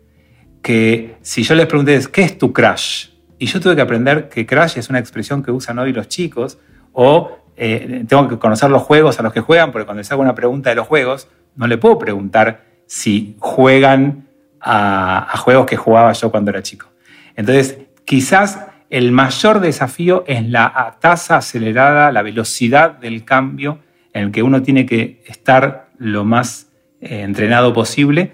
que 0.61 1.15
si 1.21 1.43
yo 1.43 1.55
les 1.55 1.65
pregunté, 1.67 1.99
¿qué 2.11 2.23
es 2.23 2.37
tu 2.37 2.51
crash? 2.51 3.09
Y 3.39 3.45
yo 3.45 3.59
tuve 3.61 3.75
que 3.75 3.81
aprender 3.81 4.27
que 4.29 4.45
crash 4.45 4.77
es 4.77 4.89
una 4.89 4.99
expresión 4.99 5.43
que 5.43 5.51
usan 5.51 5.79
hoy 5.79 5.93
los 5.93 6.07
chicos, 6.07 6.59
o 6.91 7.37
eh, 7.55 8.03
tengo 8.07 8.27
que 8.27 8.37
conocer 8.37 8.69
los 8.69 8.81
juegos 8.81 9.19
a 9.19 9.23
los 9.23 9.31
que 9.31 9.39
juegan, 9.39 9.71
porque 9.71 9.85
cuando 9.85 9.99
les 9.99 10.11
hago 10.11 10.21
una 10.21 10.35
pregunta 10.35 10.69
de 10.69 10.75
los 10.75 10.87
juegos, 10.87 11.29
no 11.55 11.67
le 11.67 11.77
puedo 11.77 11.97
preguntar 11.97 12.65
si 12.85 13.35
juegan 13.39 14.26
a, 14.67 15.37
juegos 15.37 15.65
que 15.65 15.77
jugaba 15.77 16.11
yo 16.13 16.29
cuando 16.29 16.51
era 16.51 16.61
chico. 16.61 16.87
Entonces, 17.35 17.79
quizás 18.05 18.59
el 18.89 19.11
mayor 19.11 19.59
desafío 19.59 20.23
es 20.27 20.47
la 20.47 20.97
tasa 20.99 21.37
acelerada, 21.37 22.11
la 22.11 22.21
velocidad 22.21 22.91
del 22.91 23.23
cambio 23.23 23.79
en 24.13 24.25
el 24.25 24.31
que 24.31 24.43
uno 24.43 24.61
tiene 24.61 24.85
que 24.85 25.23
estar 25.25 25.89
lo 25.97 26.25
más 26.25 26.71
eh, 27.01 27.21
entrenado 27.21 27.73
posible. 27.73 28.33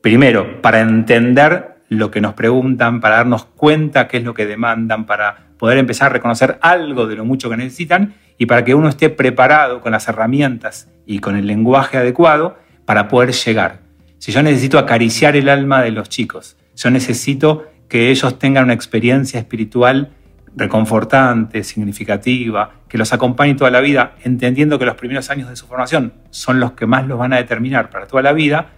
Primero, 0.00 0.62
para 0.62 0.80
entender 0.80 1.76
lo 1.88 2.10
que 2.10 2.20
nos 2.20 2.34
preguntan, 2.34 3.00
para 3.00 3.16
darnos 3.16 3.44
cuenta 3.44 4.08
qué 4.08 4.18
es 4.18 4.24
lo 4.24 4.34
que 4.34 4.46
demandan, 4.46 5.06
para 5.06 5.48
poder 5.58 5.78
empezar 5.78 6.10
a 6.10 6.12
reconocer 6.14 6.58
algo 6.60 7.06
de 7.06 7.16
lo 7.16 7.24
mucho 7.24 7.48
que 7.50 7.56
necesitan 7.56 8.14
y 8.38 8.46
para 8.46 8.64
que 8.64 8.74
uno 8.74 8.88
esté 8.88 9.08
preparado 9.08 9.80
con 9.80 9.92
las 9.92 10.08
herramientas 10.08 10.90
y 11.06 11.20
con 11.20 11.36
el 11.36 11.46
lenguaje 11.46 11.96
adecuado 11.96 12.58
para 12.84 13.08
poder 13.08 13.32
llegar. 13.32 13.85
Si 14.18 14.32
yo 14.32 14.42
necesito 14.42 14.78
acariciar 14.78 15.36
el 15.36 15.48
alma 15.48 15.82
de 15.82 15.90
los 15.90 16.08
chicos, 16.08 16.56
yo 16.74 16.90
necesito 16.90 17.66
que 17.88 18.10
ellos 18.10 18.38
tengan 18.38 18.64
una 18.64 18.72
experiencia 18.72 19.38
espiritual 19.38 20.10
reconfortante, 20.56 21.62
significativa, 21.62 22.72
que 22.88 22.96
los 22.96 23.12
acompañe 23.12 23.54
toda 23.54 23.70
la 23.70 23.80
vida, 23.80 24.16
entendiendo 24.24 24.78
que 24.78 24.86
los 24.86 24.94
primeros 24.94 25.28
años 25.30 25.50
de 25.50 25.56
su 25.56 25.66
formación 25.66 26.14
son 26.30 26.60
los 26.60 26.72
que 26.72 26.86
más 26.86 27.06
los 27.06 27.18
van 27.18 27.34
a 27.34 27.36
determinar 27.36 27.90
para 27.90 28.06
toda 28.06 28.22
la 28.22 28.32
vida, 28.32 28.70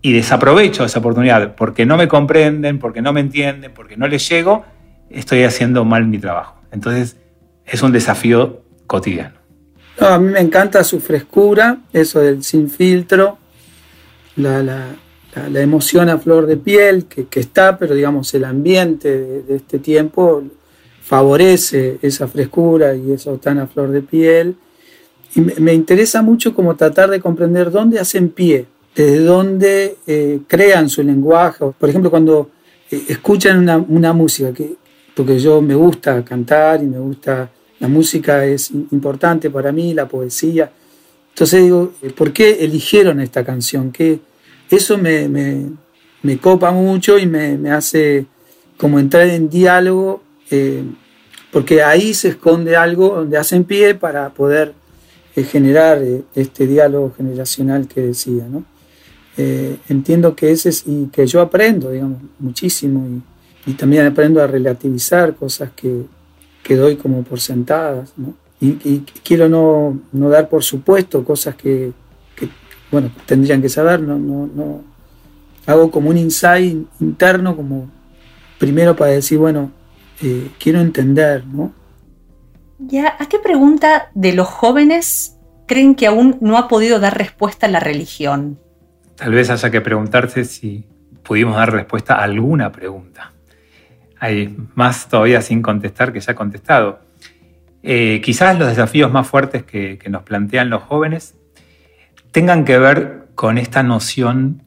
y 0.00 0.12
desaprovecho 0.12 0.84
esa 0.84 1.00
oportunidad 1.00 1.54
porque 1.54 1.84
no 1.84 1.96
me 1.96 2.08
comprenden, 2.08 2.78
porque 2.78 3.02
no 3.02 3.12
me 3.12 3.20
entienden, 3.20 3.72
porque 3.74 3.96
no 3.96 4.06
les 4.06 4.28
llego, 4.28 4.64
estoy 5.10 5.42
haciendo 5.42 5.84
mal 5.84 6.06
mi 6.06 6.18
trabajo. 6.18 6.60
Entonces, 6.70 7.16
es 7.66 7.82
un 7.82 7.92
desafío 7.92 8.62
cotidiano. 8.86 9.36
a 10.00 10.18
mí 10.18 10.32
me 10.32 10.40
encanta 10.40 10.84
su 10.84 11.00
frescura, 11.00 11.78
eso 11.92 12.20
del 12.20 12.42
sin 12.44 12.70
filtro, 12.70 13.38
la, 14.38 14.96
emoción 15.54 16.08
a 16.08 16.18
flor 16.18 16.46
de 16.46 16.56
piel 16.56 17.04
que, 17.04 17.40
está, 17.40 17.78
pero 17.78 17.94
digamos 17.94 18.32
el 18.34 18.44
ambiente 18.44 19.42
de, 19.42 19.56
este 19.56 19.78
tiempo 19.78 20.42
favorece 21.02 21.98
esa 22.02 22.28
frescura 22.28 22.94
y 22.94 23.12
eso 23.12 23.38
tan 23.38 23.58
a 23.58 23.66
flor 23.66 23.90
de 23.90 24.02
piel. 24.02 24.56
Me, 25.34 25.74
interesa 25.74 26.22
mucho 26.22 26.54
como 26.54 26.76
tratar 26.76 27.10
de 27.10 27.20
comprender 27.20 27.70
dónde 27.70 27.98
hacen 27.98 28.30
pie, 28.30 28.66
desde 28.94 29.20
dónde 29.20 29.96
eh, 30.06 30.40
crean 30.46 30.88
su 30.88 31.02
lenguaje. 31.02 31.64
Por 31.78 31.88
ejemplo, 31.88 32.10
cuando 32.10 32.50
eh, 32.90 33.04
escuchan 33.08 33.58
una, 33.58 33.76
una 33.76 34.12
música, 34.12 34.52
que, 34.52 34.74
porque 35.14 35.38
yo 35.38 35.60
me 35.60 35.74
gusta 35.74 36.24
cantar 36.24 36.82
y 36.82 36.86
me 36.86 36.98
gusta 36.98 37.50
la 37.80 37.88
música 37.88 38.44
es 38.44 38.70
importante 38.70 39.50
para 39.50 39.70
mí, 39.72 39.94
la 39.94 40.08
poesía. 40.08 40.70
Entonces 41.38 41.62
digo, 41.62 41.92
¿por 42.16 42.32
qué 42.32 42.64
eligieron 42.64 43.20
esta 43.20 43.44
canción? 43.44 43.92
Que 43.92 44.18
eso 44.70 44.98
me, 44.98 45.28
me, 45.28 46.38
copa 46.38 46.72
mucho 46.72 47.16
y 47.16 47.26
me, 47.26 47.70
hace 47.70 48.26
como 48.76 48.98
entrar 48.98 49.28
en 49.28 49.48
diálogo, 49.48 50.20
eh, 50.50 50.82
porque 51.52 51.80
ahí 51.84 52.12
se 52.12 52.30
esconde 52.30 52.74
algo 52.74 53.10
donde 53.10 53.38
hacen 53.38 53.62
pie 53.62 53.94
para 53.94 54.30
poder 54.30 54.74
eh, 55.36 55.44
generar 55.44 56.02
eh, 56.02 56.24
este 56.34 56.66
diálogo 56.66 57.14
generacional 57.16 57.86
que 57.86 58.00
decía. 58.00 58.44
¿no? 58.48 58.64
entiendo 59.36 60.34
que 60.34 60.50
ese 60.50 60.70
es, 60.70 60.82
y 60.88 61.06
que 61.12 61.24
yo 61.24 61.40
aprendo, 61.40 61.92
digamos, 61.92 62.18
muchísimo 62.40 63.06
y, 63.64 63.70
y 63.70 63.74
también 63.74 64.06
aprendo 64.06 64.42
a 64.42 64.48
relativizar 64.48 65.36
cosas 65.36 65.70
que, 65.76 66.02
que 66.64 66.74
doy 66.74 66.96
como 66.96 67.22
por 67.22 67.38
sentadas, 67.38 68.12
¿no? 68.16 68.34
Y, 68.60 69.00
quiero 69.22 69.48
no, 69.48 70.00
no, 70.10 70.28
dar 70.28 70.48
por 70.48 70.64
supuesto 70.64 71.24
cosas 71.24 71.54
que, 71.54 71.92
que, 72.34 72.48
bueno, 72.90 73.10
tendrían 73.24 73.62
que 73.62 73.68
saber, 73.68 74.00
no, 74.00 74.18
no, 74.18 74.48
no, 74.52 74.82
hago 75.66 75.90
como 75.90 76.10
un 76.10 76.18
insight 76.18 76.86
interno, 76.98 77.54
como 77.54 77.88
primero 78.58 78.96
para 78.96 79.12
decir, 79.12 79.38
bueno, 79.38 79.70
eh, 80.22 80.50
quiero 80.58 80.80
entender, 80.80 81.46
¿no? 81.46 81.72
Ya, 82.80 83.16
¿a 83.18 83.26
qué 83.26 83.38
pregunta 83.38 84.10
de 84.14 84.32
los 84.32 84.48
jóvenes 84.48 85.36
creen 85.66 85.94
que 85.94 86.06
aún 86.06 86.38
no 86.40 86.58
ha 86.58 86.66
podido 86.66 86.98
dar 86.98 87.16
respuesta 87.16 87.68
la 87.68 87.78
religión? 87.78 88.58
Tal 89.14 89.32
vez 89.32 89.50
haya 89.50 89.70
que 89.70 89.80
preguntarse 89.80 90.44
si 90.44 90.84
pudimos 91.22 91.56
dar 91.56 91.72
respuesta 91.72 92.14
a 92.14 92.24
alguna 92.24 92.72
pregunta 92.72 93.32
hay 94.20 94.56
más 94.74 95.08
todavía 95.08 95.40
sin 95.42 95.62
contestar 95.62 96.12
que 96.12 96.20
ya 96.20 96.32
ha 96.32 96.36
contestado. 96.36 97.00
Eh, 97.82 98.20
quizás 98.24 98.58
los 98.58 98.68
desafíos 98.68 99.12
más 99.12 99.26
fuertes 99.26 99.62
que, 99.62 99.98
nos 100.08 100.22
plantean 100.22 100.70
los 100.70 100.82
jóvenes 100.82 101.36
tengan 102.32 102.64
que 102.64 102.78
ver 102.78 103.28
con 103.34 103.56
esta 103.56 103.82
noción 103.82 104.62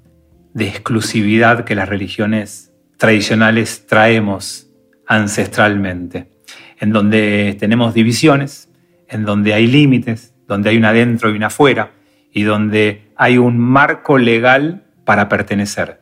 de 0.53 0.67
exclusividad 0.67 1.65
que 1.65 1.75
las 1.75 1.87
religiones 1.89 2.73
tradicionales 2.97 3.85
traemos 3.87 4.67
ancestralmente, 5.07 6.31
en 6.79 6.91
donde 6.91 7.55
tenemos 7.59 7.93
divisiones, 7.93 8.69
en 9.07 9.25
donde 9.25 9.53
hay 9.53 9.67
límites, 9.67 10.33
donde 10.47 10.69
hay 10.69 10.77
una 10.77 10.89
adentro 10.89 11.29
y 11.29 11.35
una 11.35 11.47
afuera, 11.47 11.91
y 12.33 12.43
donde 12.43 13.11
hay 13.15 13.37
un 13.37 13.57
marco 13.57 14.17
legal 14.17 14.85
para 15.05 15.29
pertenecer. 15.29 16.01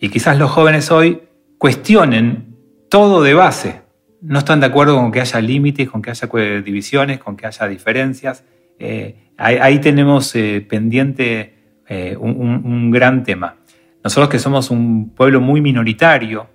Y 0.00 0.08
quizás 0.08 0.38
los 0.38 0.50
jóvenes 0.50 0.90
hoy 0.90 1.22
cuestionen 1.58 2.56
todo 2.88 3.22
de 3.22 3.34
base. 3.34 3.82
No 4.22 4.38
están 4.38 4.60
de 4.60 4.66
acuerdo 4.66 4.96
con 4.96 5.12
que 5.12 5.20
haya 5.20 5.40
límites, 5.40 5.88
con 5.88 6.02
que 6.02 6.10
haya 6.10 6.28
divisiones, 6.62 7.18
con 7.18 7.36
que 7.36 7.46
haya 7.46 7.66
diferencias. 7.66 8.44
Eh, 8.78 9.32
ahí, 9.38 9.78
tenemos 9.78 10.34
eh, 10.34 10.64
pendiente 10.68 11.54
eh, 11.88 12.16
un, 12.18 12.90
gran 12.90 13.22
tema. 13.22 13.56
Nosotros 14.04 14.28
que 14.28 14.38
somos 14.38 14.70
un 14.70 15.14
pueblo 15.14 15.40
muy 15.40 15.60
minoritario, 15.60 16.48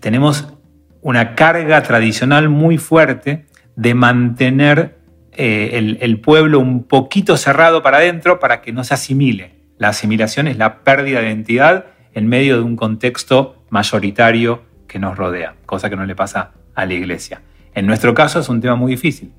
tenemos 0.00 0.54
una 1.02 1.34
carga 1.34 1.82
tradicional 1.82 2.48
muy 2.48 2.78
fuerte 2.78 3.46
de 3.76 3.94
mantener 3.94 4.98
el, 5.32 5.98
el, 6.00 6.20
pueblo 6.20 6.58
un 6.58 6.84
poquito 6.84 7.36
cerrado 7.36 7.82
para 7.82 7.98
adentro 7.98 8.38
para 8.38 8.60
que 8.60 8.72
no 8.72 8.84
se 8.84 8.94
asimile. 8.94 9.52
La 9.78 9.88
asimilación 9.88 10.48
es 10.48 10.58
la 10.58 10.82
pérdida 10.84 11.20
de 11.20 11.28
identidad 11.28 11.86
en 12.12 12.28
medio 12.28 12.56
de 12.56 12.62
un 12.62 12.76
contexto 12.76 13.64
mayoritario 13.70 14.62
que 14.86 14.98
nos 14.98 15.16
rodea, 15.16 15.54
cosa 15.64 15.88
que 15.88 15.96
no 15.96 16.04
le 16.04 16.14
pasa 16.14 16.52
a 16.74 16.86
la 16.86 16.94
iglesia. 16.94 17.42
En 17.74 17.86
nuestro 17.86 18.14
caso 18.14 18.40
es 18.40 18.48
un 18.48 18.60
tema 18.60 18.74
muy 18.74 18.92
difícil, 18.92 19.32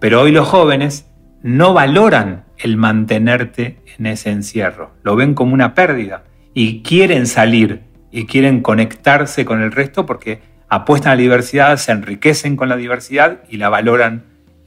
pero 0.00 0.20
hoy 0.20 0.32
los 0.32 0.48
jóvenes 0.48 1.08
no 1.42 1.72
valoran 1.72 2.44
el 2.58 2.76
mantenerte 2.76 3.78
en 3.98 4.06
ese 4.06 4.30
encierro, 4.30 4.92
lo 5.02 5.16
ven 5.16 5.34
como 5.34 5.54
una 5.54 5.74
pérdida 5.74 6.24
y 6.54 6.82
quieren 6.82 7.26
salir 7.26 7.82
y 8.10 8.26
quieren 8.26 8.62
conectarse 8.62 9.44
con 9.44 9.62
el 9.62 9.72
resto 9.72 10.06
porque 10.06 10.40
apuestan 10.68 11.12
a 11.12 11.14
la 11.14 11.22
diversidad, 11.22 11.76
se 11.76 11.92
enriquecen 11.92 12.56
con 12.56 12.68
la 12.68 12.76
diversidad 12.76 13.42
y 13.48 13.56
la 13.56 13.68
valoran 13.68 14.24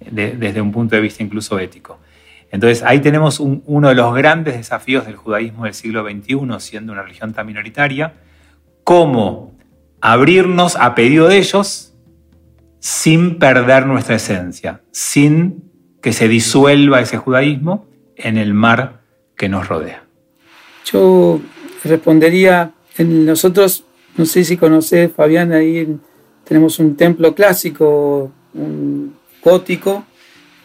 desde 0.10 0.62
un 0.62 0.72
punto 0.72 0.96
de 0.96 1.02
vista 1.02 1.24
incluso 1.24 1.60
ético. 1.60 2.00
Entonces 2.52 2.84
ahí 2.84 3.00
tenemos 3.00 3.40
uno 3.40 3.90
de 3.90 3.96
los 3.96 4.14
grandes 4.14 4.56
desafíos 4.56 5.06
del 5.06 5.16
judaísmo 5.16 5.66
del 5.66 5.74
siglo 5.74 6.04
XXI, 6.04 6.38
siendo 6.60 6.92
una 6.92 7.02
religión 7.02 7.34
tan 7.34 7.48
minoritaria, 7.48 8.14
cómo 8.84 9.54
abrirnos 10.02 10.76
a 10.76 10.96
pedido 10.96 11.28
de 11.28 11.38
ellos 11.38 11.91
sin 12.82 13.38
perder 13.38 13.86
nuestra 13.86 14.16
esencia, 14.16 14.82
sin 14.92 15.72
que 16.02 16.14
se 16.14 16.28
disuelva 16.28 17.00
ese 17.00 17.18
judaísmo 17.18 17.86
en 18.16 18.38
el 18.38 18.56
mar 18.56 19.02
que 19.38 19.48
nos 19.48 19.68
rodea. 19.68 20.04
Yo 20.92 21.40
respondería, 21.84 22.74
en 22.98 23.26
nosotros, 23.26 23.86
no 24.18 24.26
sé 24.26 24.44
si 24.44 24.58
conoces, 24.58 25.12
Fabián, 25.12 25.54
ahí 25.54 25.96
tenemos 26.44 26.80
un 26.80 26.98
templo 26.98 27.36
clásico, 27.36 28.32
un 28.56 29.16
gótico, 29.44 30.04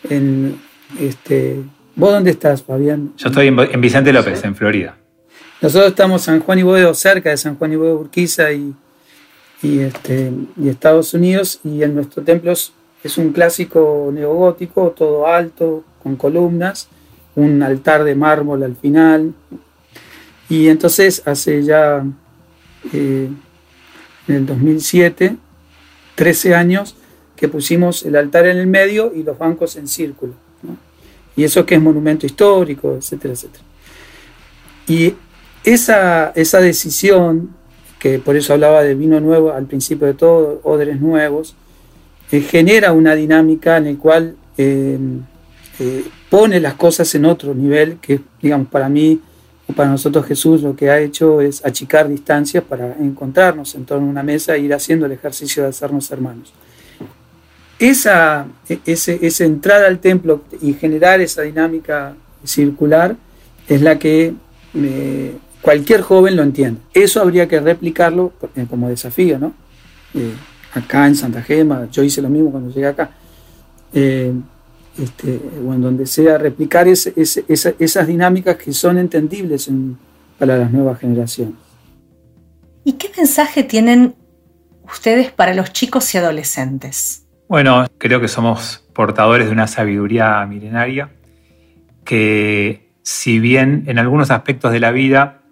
en 0.08 0.58
este, 0.98 1.62
¿Vos 1.96 2.12
dónde 2.12 2.30
estás, 2.30 2.62
Fabián? 2.62 3.12
Yo 3.18 3.28
estoy 3.28 3.48
en 3.48 3.80
Vicente 3.80 4.12
López, 4.12 4.42
en 4.44 4.54
Florida. 4.54 4.96
Nosotros 5.60 5.90
estamos 5.90 6.22
en 6.28 6.34
San 6.34 6.40
Juan 6.40 6.58
y 6.58 6.62
Boedo, 6.62 6.94
cerca 6.94 7.30
de 7.30 7.36
San 7.36 7.56
Juan 7.56 7.72
y 7.72 7.76
Boedo, 7.76 7.98
Urquiza 7.98 8.52
y, 8.52 8.74
y, 9.62 9.80
este, 9.80 10.32
y 10.60 10.68
Estados 10.68 11.14
Unidos, 11.14 11.60
y 11.64 11.82
en 11.82 11.94
nuestro 11.94 12.22
templo 12.22 12.52
es, 12.52 12.72
un 13.18 13.32
clásico 13.32 14.10
neogótico, 14.12 14.90
todo 14.90 15.28
alto, 15.28 15.84
con 16.02 16.16
columnas, 16.16 16.88
un 17.36 17.62
altar 17.62 18.02
de 18.02 18.16
mármol 18.16 18.64
al 18.64 18.74
final. 18.74 19.32
Y 20.48 20.66
entonces 20.66 21.22
hace 21.24 21.62
ya, 21.62 22.04
eh, 22.92 23.28
en 24.26 24.34
el 24.34 24.44
2007, 24.44 25.36
13 26.16 26.54
años, 26.56 26.96
que 27.36 27.48
pusimos 27.48 28.04
el 28.04 28.16
altar 28.16 28.46
en 28.46 28.56
el 28.56 28.66
medio 28.66 29.12
y 29.14 29.22
los 29.22 29.38
bancos 29.38 29.76
en 29.76 29.86
círculo. 29.86 30.32
Y 31.36 31.44
eso 31.44 31.66
que 31.66 31.74
es 31.74 31.82
monumento 31.82 32.26
histórico, 32.26 32.96
etcétera, 32.96 33.34
etcétera. 33.34 33.64
Y 34.88 35.14
esa, 35.62 36.30
esa 36.34 36.60
decisión, 36.60 37.54
que 38.06 38.20
por 38.20 38.36
eso 38.36 38.52
hablaba 38.52 38.84
de 38.84 38.94
vino 38.94 39.18
nuevo 39.18 39.52
al 39.52 39.66
principio 39.66 40.06
de 40.06 40.14
todo, 40.14 40.60
odres 40.62 41.00
nuevos, 41.00 41.56
eh, 42.30 42.40
genera 42.40 42.92
una 42.92 43.16
dinámica 43.16 43.78
en 43.78 43.84
la 43.84 43.98
cual 43.98 44.36
eh, 44.56 44.96
eh, 45.80 46.04
pone 46.30 46.60
las 46.60 46.74
cosas 46.74 47.12
en 47.16 47.24
otro 47.24 47.52
nivel, 47.52 47.98
que 48.00 48.20
digamos, 48.40 48.68
para 48.68 48.88
mí 48.88 49.20
o 49.66 49.72
para 49.72 49.90
nosotros 49.90 50.24
Jesús 50.24 50.62
lo 50.62 50.76
que 50.76 50.88
ha 50.88 51.00
hecho 51.00 51.40
es 51.40 51.64
achicar 51.64 52.08
distancias 52.08 52.62
para 52.62 52.94
encontrarnos 53.00 53.74
en 53.74 53.84
torno 53.84 54.06
a 54.06 54.10
una 54.10 54.22
mesa 54.22 54.54
e 54.54 54.60
ir 54.60 54.72
haciendo 54.72 55.06
el 55.06 55.12
ejercicio 55.12 55.64
de 55.64 55.70
hacernos 55.70 56.08
hermanos. 56.12 56.52
Esa, 57.80 58.46
ese, 58.86 59.18
esa 59.20 59.44
entrada 59.44 59.88
al 59.88 59.98
templo 59.98 60.42
y 60.62 60.74
generar 60.74 61.20
esa 61.20 61.42
dinámica 61.42 62.14
circular 62.44 63.16
es 63.68 63.82
la 63.82 63.98
que 63.98 64.32
cualquier 65.66 66.02
joven 66.02 66.36
lo 66.36 66.44
entiende. 66.44 66.80
Eso 66.94 67.20
habría 67.20 67.48
que 67.48 67.58
replicarlo 67.58 68.32
eh, 68.54 68.66
como 68.70 68.88
desafío, 68.88 69.36
¿no? 69.36 69.52
Eh, 70.14 70.32
acá 70.72 71.08
en 71.08 71.16
Santa 71.16 71.42
Gema, 71.42 71.88
yo 71.90 72.04
hice 72.04 72.22
lo 72.22 72.28
mismo 72.28 72.52
cuando 72.52 72.70
llegué 72.70 72.86
acá, 72.86 73.10
eh, 73.92 74.32
este, 74.96 75.40
o 75.66 75.74
en 75.74 75.80
donde 75.80 76.06
sea, 76.06 76.38
replicar 76.38 76.86
esas 76.86 78.06
dinámicas 78.06 78.54
que 78.54 78.72
son 78.72 78.96
entendibles 78.96 79.68
para 80.38 80.56
las 80.56 80.70
nuevas 80.70 81.00
generaciones. 81.00 81.54
¿Y 82.84 82.92
qué 82.92 83.10
mensaje 83.16 83.64
tienen 83.64 84.14
ustedes 84.84 85.32
para 85.32 85.52
los 85.52 85.72
chicos 85.72 86.14
y 86.14 86.18
adolescentes? 86.18 87.26
Bueno, 87.48 87.88
creo 87.98 88.20
que 88.20 88.28
somos 88.28 88.84
portadores 88.92 89.48
de 89.48 89.52
una 89.52 89.66
sabiduría 89.66 90.46
milenaria 90.46 91.10
que 92.04 92.88
si 93.02 93.40
bien 93.40 93.82
en 93.88 93.98
algunos 93.98 94.30
aspectos 94.30 94.70
de 94.70 94.78
la 94.78 94.92
vida 94.92 95.42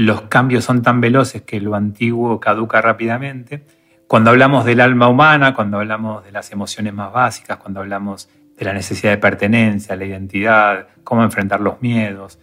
los 0.00 0.22
cambios 0.22 0.64
son 0.64 0.80
tan 0.80 1.02
veloces 1.02 1.42
que 1.42 1.60
lo 1.60 1.74
antiguo 1.74 2.40
caduca 2.40 2.80
rápidamente. 2.80 3.64
Cuando 4.06 4.30
hablamos 4.30 4.64
del 4.64 4.80
alma 4.80 5.08
humana, 5.08 5.54
cuando 5.54 5.78
hablamos 5.78 6.24
de 6.24 6.32
las 6.32 6.50
emociones 6.52 6.94
más 6.94 7.12
básicas, 7.12 7.58
cuando 7.58 7.80
hablamos 7.80 8.30
de 8.56 8.64
la 8.64 8.72
necesidad 8.72 9.12
de 9.12 9.18
pertenencia, 9.18 9.96
la 9.96 10.06
identidad, 10.06 10.88
cómo 11.04 11.22
enfrentar 11.22 11.60
los 11.60 11.82
miedos, 11.82 12.38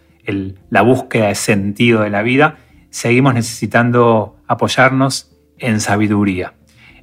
la 0.70 0.82
búsqueda 0.82 1.26
de 1.26 1.34
sentido 1.34 2.02
de 2.02 2.10
la 2.10 2.22
vida, 2.22 2.58
seguimos 2.90 3.34
necesitando 3.34 4.36
apoyarnos 4.46 5.36
en 5.58 5.80
sabiduría, 5.80 6.52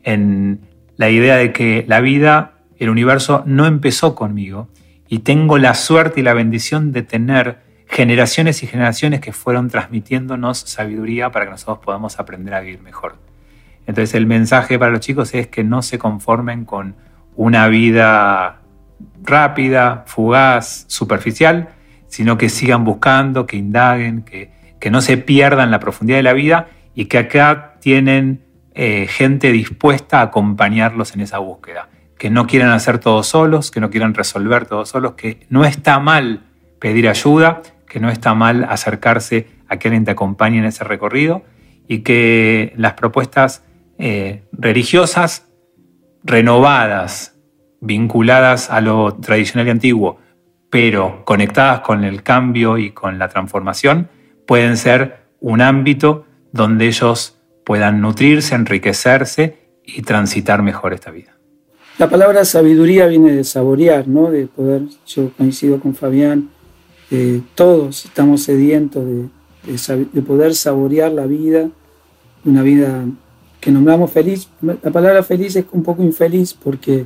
en 0.04 0.62
la 0.96 1.10
idea 1.10 1.36
de 1.36 1.52
que 1.52 1.84
la 1.86 2.00
vida, 2.00 2.60
el 2.78 2.90
universo, 2.90 3.44
no 3.46 3.66
empezó 3.66 4.16
conmigo 4.16 4.70
y 5.10 5.20
tengo 5.20 5.58
la 5.58 5.74
suerte 5.74 6.22
y 6.22 6.24
la 6.24 6.34
bendición 6.34 6.94
de 6.94 7.04
tener 7.04 7.65
generaciones 7.88 8.64
y 8.64 8.68
generaciones 8.68 9.22
que 9.22 9.32
fueron 9.32 9.70
transmitiéndonos 9.70 10.60
sabiduría 10.60 11.32
para 11.32 11.46
que 11.46 11.52
nosotros 11.52 11.80
podamos 11.84 12.20
aprender 12.20 12.54
a 12.54 12.62
vivir 12.62 12.82
mejor. 12.82 13.18
Entonces 13.88 14.16
el 14.16 14.26
mensaje 14.26 14.80
para 14.80 14.92
los 14.92 15.02
chicos 15.02 15.34
es 15.34 15.48
que 15.48 15.64
no 15.64 15.82
se 15.82 16.00
conformen 16.00 16.66
con 16.66 16.96
una 17.36 17.68
vida 17.68 18.62
rápida, 19.24 20.04
fugaz, 20.08 20.86
superficial, 20.88 21.70
sino 22.08 22.38
que 22.38 22.50
sigan 22.50 22.84
buscando, 22.84 23.46
que 23.46 23.58
indaguen, 23.58 24.24
que, 24.24 24.52
que 24.80 24.90
no 24.90 25.02
se 25.02 25.18
pierdan 25.18 25.72
la 25.72 25.80
profundidad 25.80 26.18
de 26.18 26.24
la 26.24 26.34
vida 26.34 26.68
y 26.96 27.06
que 27.06 27.18
acá 27.18 27.76
tienen 27.82 28.46
eh, 28.74 29.08
gente 29.08 29.52
dispuesta 29.52 30.20
a 30.20 30.24
acompañarlos 30.24 31.14
en 31.14 31.22
esa 31.22 31.40
búsqueda, 31.40 31.90
que 32.18 32.30
no 32.30 32.48
quieran 32.48 32.72
hacer 32.72 33.00
todo 33.00 33.24
solos, 33.24 33.72
que 33.72 33.80
no 33.80 33.90
quieran 33.90 34.14
resolver 34.14 34.66
todo 34.66 34.86
solos, 34.86 35.14
que 35.14 35.46
no 35.50 35.66
está 35.66 36.00
mal 36.00 36.44
pedir 36.80 37.08
ayuda, 37.08 37.62
que 37.88 38.00
no 38.00 38.10
está 38.10 38.34
mal 38.34 38.66
acercarse 38.66 39.48
a 39.68 39.78
que 39.78 39.90
te 39.90 40.12
acompañe 40.12 40.60
en 40.60 40.66
ese 40.66 40.84
recorrido 40.84 41.44
y 41.88 42.00
que 42.00 42.74
las 42.78 42.94
propuestas 42.94 43.64
eh, 43.98 44.44
religiosas 44.52 45.48
renovadas, 46.24 47.36
vinculadas 47.82 48.70
a 48.70 48.82
lo 48.82 49.16
tradicional 49.16 49.68
y 49.68 49.72
antiguo, 49.72 50.20
pero 50.70 51.24
conectadas 51.26 51.82
con 51.82 52.04
el 52.04 52.24
cambio 52.24 52.78
y 52.78 52.92
con 52.92 53.20
la 53.20 53.30
transformación, 53.30 54.10
pueden 54.46 54.78
ser 54.78 55.26
un 55.40 55.62
ámbito 55.62 56.26
donde 56.52 56.88
ellos 56.88 57.38
puedan 57.64 58.02
nutrirse, 58.02 58.56
enriquecerse 58.56 59.58
y 59.84 60.02
transitar 60.02 60.62
mejor 60.64 60.94
esta 60.94 61.12
vida. 61.12 61.36
La 61.98 62.10
palabra 62.10 62.44
sabiduría 62.44 63.08
viene 63.08 63.32
de 63.32 63.44
saborear, 63.44 64.08
¿no? 64.08 64.30
De 64.30 64.48
poder, 64.48 64.82
yo 65.08 65.32
coincido 65.38 65.80
con 65.80 65.96
Fabián, 65.96 66.50
eh, 67.12 67.42
todos 67.54 68.06
estamos 68.06 68.44
sedientos 68.44 69.06
de, 69.06 70.22
poder 70.22 70.56
saborear 70.56 71.12
la 71.12 71.26
vida, 71.26 71.70
una 72.46 72.62
vida 72.62 73.06
que 73.60 73.72
nombramos 73.72 74.12
feliz. 74.12 74.48
La 74.62 74.92
palabra 74.92 75.24
feliz 75.24 75.56
es 75.56 75.66
un 75.72 75.84
poco 75.84 76.04
infeliz 76.04 76.54
porque 76.54 77.06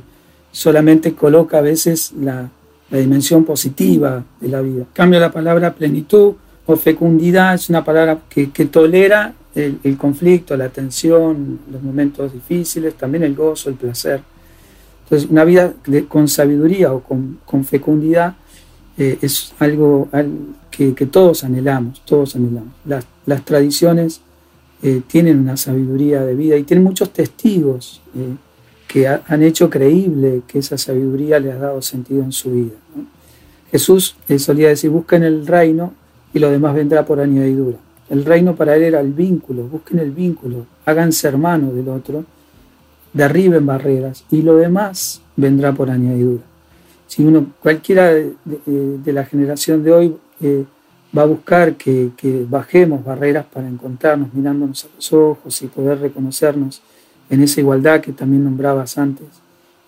solamente 0.52 1.14
coloca 1.14 1.58
a 1.58 1.62
veces 1.62 2.12
la, 2.12 2.50
dimensión 2.90 3.44
positiva 3.44 4.24
de 4.40 4.48
la 4.48 4.60
vida. 4.60 4.84
cambio, 4.92 5.20
la 5.20 5.30
palabra 5.30 5.72
plenitud 5.72 6.34
o 6.66 6.76
fecundidad 6.76 7.54
es 7.54 7.68
una 7.68 7.84
palabra 7.84 8.18
que, 8.28 8.46
tolera 8.66 9.32
el, 9.54 9.96
conflicto, 9.96 10.56
la 10.56 10.70
tensión, 10.70 11.60
los 11.70 11.80
momentos 11.82 12.32
difíciles, 12.32 12.94
también 12.94 13.22
el 13.22 13.36
gozo, 13.36 13.70
el 13.70 13.76
placer. 13.76 14.22
Entonces, 15.04 15.30
una 15.30 15.44
vida 15.44 15.72
con 16.08 16.26
sabiduría 16.26 16.92
o 16.92 17.00
con, 17.00 17.38
con 17.44 17.64
fecundidad 17.64 18.34
eh, 19.00 19.16
es 19.22 19.54
algo, 19.58 20.10
que, 20.70 20.92
todos 21.06 21.42
anhelamos, 21.42 22.02
todos 22.04 22.36
anhelamos. 22.36 22.74
Las, 22.84 23.44
tradiciones 23.46 24.20
eh, 24.82 25.00
tienen 25.06 25.38
una 25.38 25.56
sabiduría 25.56 26.20
de 26.22 26.34
vida 26.34 26.58
y 26.58 26.64
tienen 26.64 26.84
muchos 26.84 27.10
testigos 27.10 28.02
eh, 28.14 28.36
que 28.86 29.08
han 29.08 29.42
hecho 29.42 29.70
creíble 29.70 30.42
que 30.46 30.58
esa 30.58 30.76
sabiduría 30.76 31.40
le 31.40 31.50
ha 31.50 31.56
dado 31.56 31.80
sentido 31.80 32.22
en 32.22 32.32
su 32.32 32.52
vida. 32.52 32.74
Jesús 33.70 34.16
solía 34.36 34.68
decir, 34.68 34.90
busquen 34.90 35.22
el 35.22 35.46
reino 35.46 35.94
y 36.34 36.38
lo 36.38 36.50
demás 36.50 36.74
vendrá 36.74 37.06
por 37.06 37.20
añadidura. 37.20 37.78
El 38.10 38.26
reino 38.26 38.54
para 38.54 38.76
él 38.76 38.82
era 38.82 39.00
el 39.00 39.14
vínculo, 39.14 39.62
busquen 39.62 40.00
el 40.00 40.10
vínculo, 40.10 40.66
háganse 40.84 41.26
hermanos 41.26 41.74
del 41.74 41.88
otro, 41.88 42.26
derriben 43.14 43.64
barreras 43.64 44.24
y 44.30 44.42
lo 44.42 44.56
demás 44.56 45.22
vendrá 45.36 45.72
por 45.72 45.88
añadidura 45.88 46.49
si 47.10 47.24
uno, 47.24 47.48
cualquiera 47.60 48.14
de, 48.14 49.12
la 49.12 49.24
generación 49.24 49.82
de 49.82 49.92
hoy 49.92 50.16
eh, 50.40 50.64
va 51.16 51.22
a 51.22 51.26
buscar 51.26 51.74
que, 51.74 52.12
bajemos 52.48 53.04
barreras 53.04 53.46
para 53.52 53.66
encontrarnos 53.66 54.32
mirándonos 54.32 54.84
a 54.84 54.88
los 54.94 55.12
ojos 55.12 55.60
y 55.60 55.66
poder 55.66 55.98
reconocernos 55.98 56.80
en 57.28 57.42
esa 57.42 57.58
igualdad 57.58 58.00
que 58.00 58.12
también 58.12 58.44
nombrabas 58.44 58.96
antes, 58.96 59.26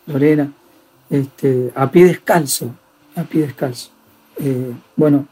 Lorena, 0.06 0.52
este, 1.10 1.70
a 1.76 1.88
pie 1.92 2.06
descalzo, 2.06 2.74
a 3.14 3.22
pie 3.22 3.42
descalzo. 3.42 3.90
Eh, 4.38 4.72
bueno, 4.96 5.28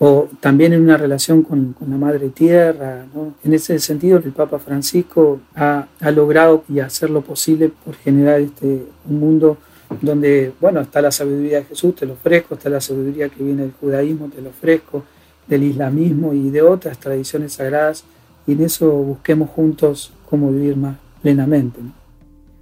o 0.00 0.28
también 0.40 0.72
en 0.72 0.82
una 0.82 0.96
relación 0.96 1.44
con, 1.44 1.76
la 1.88 1.96
Madre 1.96 2.30
Tierra. 2.30 3.06
En 3.44 3.54
ese 3.54 3.78
sentido, 3.78 4.18
el 4.18 4.32
Papa 4.32 4.58
Francisco 4.58 5.38
ha, 5.54 5.86
logrado 6.10 6.64
y 6.68 6.80
hacer 6.80 7.10
lo 7.10 7.20
posible 7.20 7.68
por 7.68 7.94
generar 7.94 8.40
este, 8.40 8.86
un 9.08 9.20
mundo 9.20 9.56
donde, 10.00 10.52
bueno, 10.60 10.80
está 10.80 11.00
la 11.00 11.10
sabiduría 11.10 11.58
de 11.58 11.64
Jesús, 11.64 11.94
te 11.94 12.06
lo 12.06 12.14
ofrezco, 12.14 12.54
está 12.54 12.68
la 12.68 12.80
sabiduría 12.80 13.28
que 13.28 13.42
viene 13.42 13.62
del 13.62 13.72
judaísmo, 13.72 14.28
te 14.28 14.40
lo 14.40 14.50
ofrezco, 14.50 15.04
del 15.46 15.62
islamismo 15.62 16.34
y 16.34 16.50
de 16.50 16.62
otras 16.62 16.98
tradiciones 16.98 17.54
sagradas, 17.54 18.04
y 18.46 18.52
en 18.52 18.64
eso 18.64 18.90
busquemos 18.90 19.50
juntos 19.50 20.12
cómo 20.28 20.50
vivir 20.50 20.76
más 20.76 20.96
plenamente. 21.22 21.80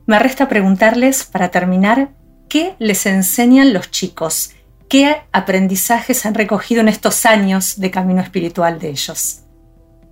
Me 0.06 0.18
resta 0.18 0.48
preguntarles, 0.48 1.24
para 1.24 1.50
terminar, 1.50 2.10
¿qué 2.48 2.74
les 2.78 3.06
enseñan 3.06 3.72
los 3.72 3.90
chicos 3.90 4.52
¿Qué 4.88 5.16
aprendizajes 5.32 6.26
han 6.26 6.34
recogido 6.34 6.80
en 6.80 6.88
estos 6.88 7.26
años 7.26 7.80
de 7.80 7.90
camino 7.90 8.20
espiritual 8.22 8.78
de 8.78 8.90
ellos? 8.90 9.42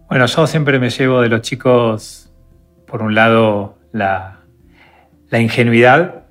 Bueno, 0.09 0.27
yo 0.27 0.47
siempre 0.49 0.81
me 0.81 0.91
llevo 0.91 1.21
de 1.21 1.29
los 1.29 1.43
chicos, 1.43 2.33
por 2.87 3.03
un 3.03 3.15
lado, 3.15 3.79
la, 3.93 4.41
ingenuidad, 5.31 6.24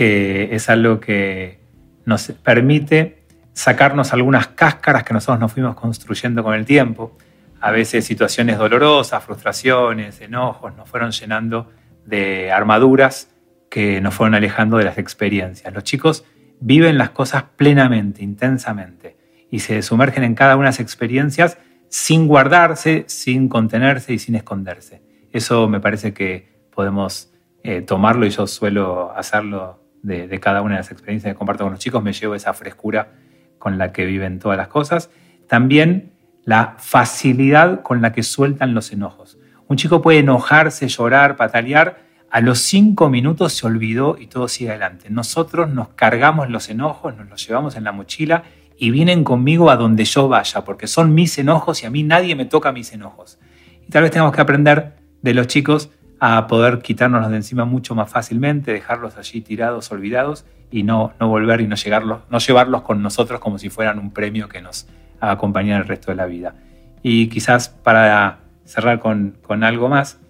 que 0.00 0.54
es 0.54 0.70
algo 0.70 0.98
que 0.98 1.60
nos 2.06 2.32
permite 2.42 3.22
sacarnos 3.52 4.14
algunas 4.14 4.46
cáscaras 4.46 5.04
que 5.04 5.12
nosotros 5.12 5.38
nos 5.38 5.52
fuimos 5.52 5.74
construyendo 5.74 6.42
con 6.42 6.54
el 6.54 6.64
tiempo. 6.64 7.18
A 7.60 7.70
veces 7.70 8.06
situaciones 8.06 8.56
dolorosas, 8.56 9.22
frustraciones, 9.22 10.22
enojos, 10.22 10.74
nos 10.74 10.88
fueron 10.88 11.10
llenando 11.10 11.70
de 12.06 12.50
armaduras 12.50 13.28
que 13.68 14.00
nos 14.00 14.14
fueron 14.14 14.34
alejando 14.34 14.78
de 14.78 14.84
las 14.84 14.96
experiencias. 14.96 15.70
Los 15.74 15.84
chicos 15.84 16.24
viven 16.60 16.96
las 16.96 17.10
cosas 17.10 17.44
plenamente, 17.56 18.24
intensamente, 18.24 19.18
y 19.50 19.58
se 19.58 19.82
sumergen 19.82 20.24
en 20.24 20.34
cada 20.34 20.56
una 20.56 20.68
de 20.68 20.70
las 20.70 20.80
experiencias 20.80 21.58
sin 21.90 22.26
guardarse, 22.26 23.04
sin 23.06 23.50
contenerse 23.50 24.14
y 24.14 24.18
sin 24.18 24.34
esconderse. 24.34 25.02
Eso 25.30 25.68
me 25.68 25.78
parece 25.78 26.14
que 26.14 26.48
podemos 26.74 27.34
eh, 27.62 27.82
tomarlo 27.82 28.24
y 28.24 28.30
yo 28.30 28.46
suelo 28.46 29.12
hacerlo 29.14 29.79
de, 30.02 30.40
cada 30.40 30.62
una 30.62 30.74
de 30.74 30.80
las 30.80 30.90
experiencias 30.90 31.32
que 31.32 31.38
comparto 31.38 31.64
con 31.64 31.72
los 31.72 31.80
chicos, 31.80 32.02
me 32.02 32.12
llevo 32.12 32.34
esa 32.34 32.52
frescura 32.54 33.12
con 33.58 33.78
la 33.78 33.92
que 33.92 34.04
viven 34.06 34.38
todas 34.38 34.56
las 34.56 34.68
cosas. 34.68 35.10
También 35.46 36.12
la 36.44 36.76
facilidad 36.78 37.82
con 37.82 38.00
la 38.00 38.12
que 38.12 38.22
sueltan 38.22 38.74
los 38.74 38.92
enojos. 38.92 39.38
Un 39.68 39.76
chico 39.76 40.02
puede 40.02 40.18
enojarse, 40.18 40.88
llorar, 40.88 41.36
patalear, 41.36 41.98
a 42.30 42.40
los 42.40 42.60
cinco 42.60 43.10
minutos 43.10 43.52
se 43.52 43.66
olvidó 43.66 44.16
y 44.18 44.28
todo 44.28 44.46
sigue 44.46 44.70
adelante. 44.70 45.10
Nosotros 45.10 45.68
nos 45.68 45.88
cargamos 45.88 46.48
los 46.48 46.68
enojos, 46.68 47.16
nos 47.16 47.28
los 47.28 47.46
llevamos 47.46 47.76
en 47.76 47.84
la 47.84 47.92
mochila 47.92 48.44
y 48.78 48.90
vienen 48.90 49.24
conmigo 49.24 49.68
a 49.70 49.76
donde 49.76 50.04
yo 50.04 50.28
vaya, 50.28 50.64
porque 50.64 50.86
son 50.86 51.12
mis 51.12 51.36
enojos 51.38 51.82
y 51.82 51.86
a 51.86 51.90
mí 51.90 52.02
nadie 52.04 52.36
me 52.36 52.44
toca 52.44 52.72
mis 52.72 52.92
enojos. 52.92 53.38
Y 53.86 53.90
tal 53.90 54.02
vez 54.02 54.12
tengamos 54.12 54.32
que 54.32 54.40
aprender 54.40 54.96
de 55.22 55.34
los 55.34 55.48
chicos 55.48 55.90
a 56.20 56.46
poder 56.46 56.80
quitárnoslos 56.80 57.30
de 57.30 57.36
encima 57.38 57.64
mucho 57.64 57.94
más 57.94 58.10
fácilmente, 58.10 58.72
dejarlos 58.72 59.16
allí 59.16 59.40
tirados, 59.40 59.90
olvidados 59.90 60.44
y 60.70 60.82
no, 60.82 61.14
no 61.18 61.28
volver 61.28 61.62
y 61.62 61.66
no, 61.66 61.76
llegarlos, 61.76 62.20
no 62.30 62.38
llevarlos 62.38 62.82
con 62.82 63.02
nosotros 63.02 63.40
como 63.40 63.58
si 63.58 63.70
fueran 63.70 63.98
un 63.98 64.12
premio 64.12 64.48
que 64.48 64.60
nos 64.60 64.86
acompañara 65.18 65.80
el 65.80 65.88
resto 65.88 66.10
de 66.10 66.16
la 66.16 66.26
vida. 66.26 66.54
Y 67.02 67.28
quizás 67.28 67.70
para 67.70 68.40
cerrar 68.64 69.00
con, 69.00 69.38
con 69.42 69.64
algo 69.64 69.88
más, 69.88 70.20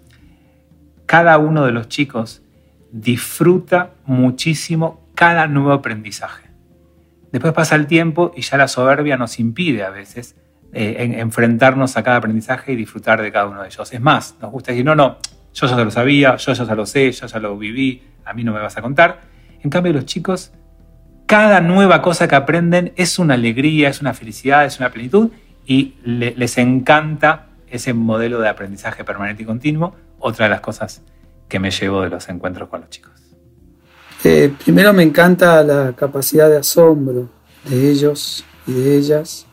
cada 1.05 1.37
uno 1.37 1.65
de 1.65 1.73
los 1.73 1.89
chicos 1.89 2.41
disfruta 2.91 3.91
muchísimo 4.05 5.05
cada 5.13 5.47
nuevo 5.47 5.73
aprendizaje. 5.73 6.49
Después 7.33 7.53
pasa 7.53 7.75
el 7.75 7.87
tiempo 7.87 8.31
y 8.35 8.41
ya 8.41 8.57
la 8.57 8.67
soberbia 8.67 9.17
nos 9.17 9.39
impide 9.39 9.83
a 9.83 9.89
veces 9.89 10.35
eh, 10.73 11.15
enfrentarnos 11.19 11.97
a 11.97 12.03
cada 12.03 12.17
aprendizaje 12.17 12.71
y 12.71 12.75
disfrutar 12.77 13.21
de 13.21 13.31
cada 13.31 13.47
uno 13.47 13.61
de 13.61 13.67
ellos. 13.67 13.91
Es 13.91 14.01
más, 14.01 14.37
nos 14.41 14.51
gusta 14.51 14.71
decir, 14.71 14.85
no, 14.85 14.95
no, 14.95 15.17
yo 15.53 15.67
ya 15.67 15.75
lo 15.77 15.91
sabía, 15.91 16.35
yo 16.37 16.53
ya 16.53 16.75
lo 16.75 16.85
sé, 16.85 17.11
yo 17.11 17.27
ya 17.27 17.39
lo 17.39 17.57
viví, 17.57 18.01
a 18.25 18.33
mí 18.33 18.43
no 18.43 18.53
me 18.53 18.59
vas 18.59 18.77
a 18.77 18.81
contar. 18.81 19.21
En 19.61 19.69
cambio, 19.69 19.93
los 19.93 20.05
chicos, 20.05 20.51
cada 21.25 21.61
nueva 21.61 22.01
cosa 22.01 22.27
que 22.27 22.35
aprenden 22.35 22.93
es 22.95 23.19
una 23.19 23.35
alegría, 23.35 23.89
es 23.89 24.01
una 24.01 24.13
felicidad, 24.13 24.65
es 24.65 24.79
una 24.79 24.89
plenitud 24.89 25.29
y 25.65 25.95
les 26.03 26.57
encanta 26.57 27.47
ese 27.69 27.93
modelo 27.93 28.41
de 28.41 28.49
aprendizaje 28.49 29.03
permanente 29.03 29.43
y 29.43 29.45
continuo 29.45 29.95
otra 30.19 30.45
de 30.45 30.49
las 30.49 30.61
cosas 30.61 31.01
que 31.47 31.59
me 31.59 31.71
llevo 31.71 32.01
de 32.01 32.09
los 32.09 32.27
encuentros 32.29 32.69
con 32.69 32.81
los 32.81 32.89
chicos. 32.89 33.11
Eh, 34.23 34.53
primero 34.63 34.93
me 34.93 35.03
encanta 35.03 35.63
la 35.63 35.93
capacidad 35.93 36.49
de 36.49 36.57
asombro 36.57 37.29
de 37.65 37.89
ellos 37.89 38.45
y 38.67 38.73
de 38.73 38.97
ellas. 38.97 39.45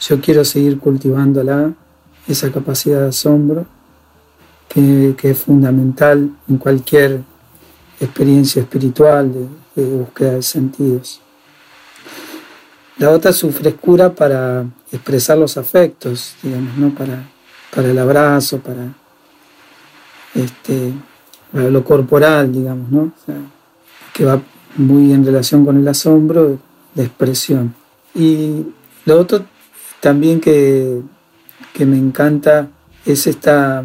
Yo 0.00 0.20
quiero 0.20 0.44
seguir 0.44 0.78
cultivándola, 0.78 1.72
esa 2.28 2.52
capacidad 2.52 3.00
de 3.00 3.08
asombro, 3.08 3.66
que, 4.72 5.30
es 5.30 5.38
fundamental 5.38 6.30
en 6.48 6.56
cualquier 6.56 7.20
experiencia 8.00 8.62
espiritual 8.62 9.32
de, 9.74 9.84
búsqueda 9.84 10.32
de 10.32 10.42
sentidos. 10.42 11.20
La 12.98 13.10
otra 13.10 13.30
es 13.30 13.36
su 13.36 13.50
frescura 13.52 14.12
para 14.14 14.64
expresar 14.90 15.38
los 15.38 15.56
afectos, 15.56 16.34
digamos, 16.42 16.76
¿no? 16.76 16.94
para, 16.94 17.28
para 17.74 17.90
el 17.90 17.98
abrazo, 17.98 18.58
para 18.58 18.94
este, 20.34 20.92
lo 21.52 21.84
corporal, 21.84 22.52
digamos, 22.52 22.90
¿no? 22.90 23.12
que 24.12 24.24
va 24.24 24.40
muy 24.76 25.12
en 25.12 25.24
relación 25.24 25.64
con 25.64 25.78
el 25.78 25.88
asombro, 25.88 26.58
de 26.94 27.04
expresión. 27.04 27.74
Y 28.14 28.66
lo 29.06 29.18
otro 29.18 29.44
también 30.00 30.40
que, 30.40 31.00
que 31.72 31.86
me 31.86 31.96
encanta 31.96 32.68
es 33.06 33.26
esta 33.26 33.82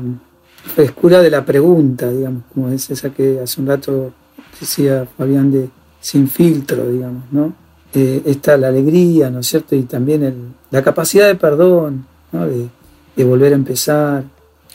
frescura 0.67 1.21
de 1.21 1.29
la 1.29 1.43
pregunta, 1.45 2.09
digamos, 2.09 2.43
como 2.53 2.69
es 2.69 2.89
esa 2.89 3.09
que 3.09 3.39
hace 3.39 3.61
un 3.61 3.67
rato 3.67 4.11
decía 4.59 5.07
Fabián 5.17 5.51
de 5.51 5.69
sin 5.99 6.27
filtro, 6.27 6.89
digamos, 6.89 7.23
¿no? 7.31 7.53
Eh, 7.93 8.21
está 8.25 8.57
la 8.57 8.67
alegría, 8.67 9.29
¿no 9.29 9.39
es 9.39 9.47
cierto? 9.47 9.75
Y 9.75 9.83
también 9.83 10.53
la 10.71 10.83
capacidad 10.83 11.27
de 11.27 11.35
perdón, 11.35 12.05
¿no? 12.31 12.45
de, 12.45 12.67
de 13.15 13.23
volver 13.23 13.53
a 13.53 13.55
empezar, 13.55 14.23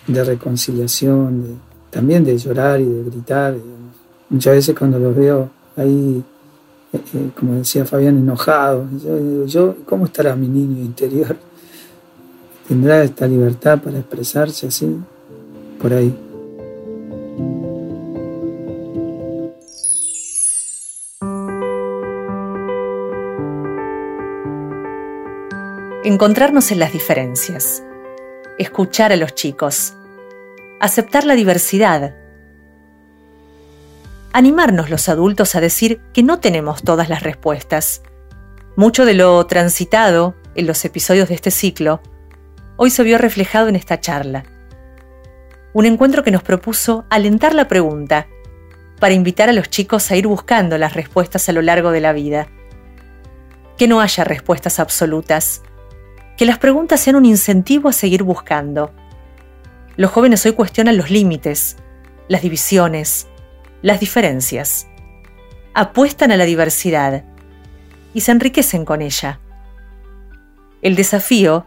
de 0.06 0.24
reconciliación, 0.24 1.60
también 1.90 2.24
de 2.24 2.36
llorar 2.38 2.80
y 2.80 2.84
de 2.86 3.04
gritar. 3.04 3.54
Muchas 4.30 4.54
veces 4.54 4.76
cuando 4.76 4.98
los 4.98 5.14
veo 5.14 5.50
ahí, 5.76 6.24
eh, 6.92 7.00
eh, 7.14 7.30
como 7.38 7.54
decía 7.54 7.84
Fabián, 7.84 8.18
enojados, 8.18 8.86
yo, 9.02 9.46
yo, 9.46 9.76
¿cómo 9.84 10.06
estará 10.06 10.34
mi 10.34 10.48
niño 10.48 10.82
interior? 10.82 11.36
¿Tendrá 12.66 13.04
esta 13.04 13.26
libertad 13.26 13.80
para 13.80 13.98
expresarse 13.98 14.68
así? 14.68 14.96
Por 15.82 15.92
ahí. 15.92 16.16
Encontrarnos 26.04 26.70
en 26.72 26.78
las 26.78 26.92
diferencias 26.92 27.82
escuchar 28.58 29.12
a 29.12 29.16
los 29.16 29.34
chicos, 29.34 29.94
aceptar 30.80 31.24
la 31.24 31.34
diversidad, 31.34 32.14
animarnos 34.32 34.90
los 34.90 35.08
adultos 35.08 35.54
a 35.54 35.60
decir 35.60 36.00
que 36.12 36.22
no 36.22 36.38
tenemos 36.38 36.82
todas 36.82 37.08
las 37.08 37.22
respuestas. 37.22 38.02
Mucho 38.76 39.04
de 39.04 39.14
lo 39.14 39.44
transitado 39.46 40.34
en 40.54 40.66
los 40.66 40.84
episodios 40.84 41.28
de 41.28 41.34
este 41.34 41.50
ciclo 41.50 42.00
hoy 42.76 42.90
se 42.90 43.02
vio 43.02 43.18
reflejado 43.18 43.68
en 43.68 43.76
esta 43.76 44.00
charla. 44.00 44.44
Un 45.74 45.86
encuentro 45.86 46.22
que 46.22 46.30
nos 46.30 46.42
propuso 46.42 47.06
alentar 47.08 47.54
la 47.54 47.66
pregunta 47.66 48.26
para 49.00 49.14
invitar 49.14 49.48
a 49.48 49.52
los 49.52 49.70
chicos 49.70 50.10
a 50.10 50.16
ir 50.16 50.26
buscando 50.26 50.76
las 50.76 50.92
respuestas 50.92 51.48
a 51.48 51.52
lo 51.52 51.62
largo 51.62 51.90
de 51.92 52.00
la 52.00 52.12
vida. 52.12 52.46
Que 53.78 53.88
no 53.88 54.02
haya 54.02 54.22
respuestas 54.22 54.78
absolutas, 54.78 55.62
que 56.36 56.44
las 56.44 56.58
preguntas 56.58 57.00
sean 57.00 57.16
un 57.16 57.24
incentivo 57.24 57.88
a 57.88 57.92
seguir 57.92 58.22
buscando. 58.22 58.92
Los 59.96 60.10
jóvenes 60.10 60.44
hoy 60.44 60.52
cuestionan 60.52 60.98
los 60.98 61.10
límites, 61.10 61.76
las 62.28 62.42
divisiones, 62.42 63.26
las 63.80 63.98
diferencias. 63.98 64.86
Apuestan 65.72 66.32
a 66.32 66.36
la 66.36 66.44
diversidad 66.44 67.24
y 68.12 68.20
se 68.20 68.30
enriquecen 68.30 68.84
con 68.84 69.00
ella. 69.00 69.40
El 70.82 70.96
desafío 70.96 71.66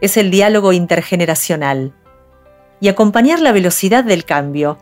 es 0.00 0.16
el 0.16 0.30
diálogo 0.30 0.72
intergeneracional 0.72 1.92
y 2.80 2.88
acompañar 2.88 3.40
la 3.40 3.52
velocidad 3.52 4.04
del 4.04 4.24
cambio 4.24 4.78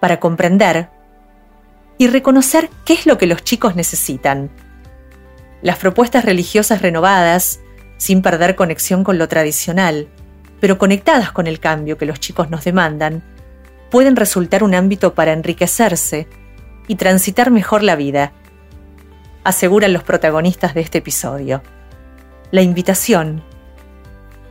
para 0.00 0.20
comprender 0.20 0.90
y 1.98 2.08
reconocer 2.08 2.68
qué 2.84 2.94
es 2.94 3.06
lo 3.06 3.16
que 3.16 3.26
los 3.26 3.42
chicos 3.42 3.76
necesitan. 3.76 4.50
Las 5.62 5.78
propuestas 5.78 6.24
religiosas 6.24 6.82
renovadas 6.82 7.60
sin 7.96 8.22
perder 8.22 8.56
conexión 8.56 9.04
con 9.04 9.18
lo 9.18 9.28
tradicional, 9.28 10.08
pero 10.60 10.78
conectadas 10.78 11.32
con 11.32 11.46
el 11.46 11.60
cambio 11.60 11.96
que 11.96 12.06
los 12.06 12.20
chicos 12.20 12.50
nos 12.50 12.64
demandan, 12.64 13.22
pueden 13.90 14.16
resultar 14.16 14.62
un 14.62 14.74
ámbito 14.74 15.14
para 15.14 15.32
enriquecerse 15.32 16.26
y 16.88 16.96
transitar 16.96 17.50
mejor 17.50 17.82
la 17.82 17.96
vida. 17.96 18.32
aseguran 19.44 19.92
los 19.92 20.02
protagonistas 20.02 20.74
de 20.74 20.80
este 20.80 20.98
episodio. 20.98 21.62
La 22.50 22.62
invitación 22.62 23.44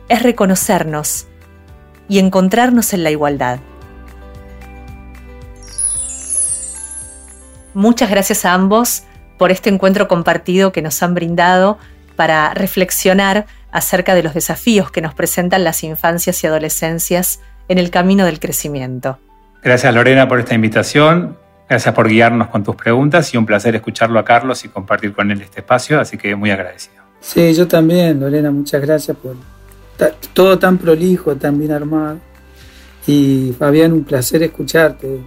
es 0.08 0.22
reconocernos 0.22 1.26
y 2.08 2.18
encontrarnos 2.18 2.92
en 2.92 3.04
la 3.04 3.10
igualdad. 3.10 3.58
Muchas 7.74 8.08
gracias 8.10 8.44
a 8.44 8.54
ambos 8.54 9.02
por 9.36 9.50
este 9.50 9.68
encuentro 9.68 10.08
compartido 10.08 10.72
que 10.72 10.82
nos 10.82 11.02
han 11.02 11.14
brindado 11.14 11.78
para 12.16 12.54
reflexionar 12.54 13.46
acerca 13.70 14.14
de 14.14 14.22
los 14.22 14.32
desafíos 14.32 14.90
que 14.90 15.02
nos 15.02 15.14
presentan 15.14 15.62
las 15.62 15.84
infancias 15.84 16.42
y 16.42 16.46
adolescencias 16.46 17.40
en 17.68 17.78
el 17.78 17.90
camino 17.90 18.24
del 18.24 18.40
crecimiento. 18.40 19.18
Gracias 19.62 19.92
Lorena 19.94 20.26
por 20.28 20.40
esta 20.40 20.54
invitación, 20.54 21.36
gracias 21.68 21.94
por 21.94 22.08
guiarnos 22.08 22.48
con 22.48 22.64
tus 22.64 22.76
preguntas 22.76 23.34
y 23.34 23.36
un 23.36 23.44
placer 23.44 23.74
escucharlo 23.74 24.18
a 24.18 24.24
Carlos 24.24 24.64
y 24.64 24.68
compartir 24.68 25.12
con 25.12 25.30
él 25.30 25.42
este 25.42 25.60
espacio, 25.60 26.00
así 26.00 26.16
que 26.16 26.34
muy 26.34 26.50
agradecido. 26.50 27.02
Sí, 27.20 27.52
yo 27.54 27.66
también, 27.66 28.20
Lorena, 28.20 28.50
muchas 28.50 28.80
gracias 28.80 29.16
por 29.16 29.36
todo 30.32 30.58
tan 30.58 30.78
prolijo, 30.78 31.36
tan 31.36 31.58
bien 31.58 31.72
armado. 31.72 32.18
Y 33.06 33.54
Fabián, 33.58 33.92
un 33.92 34.04
placer 34.04 34.42
escucharte. 34.42 35.20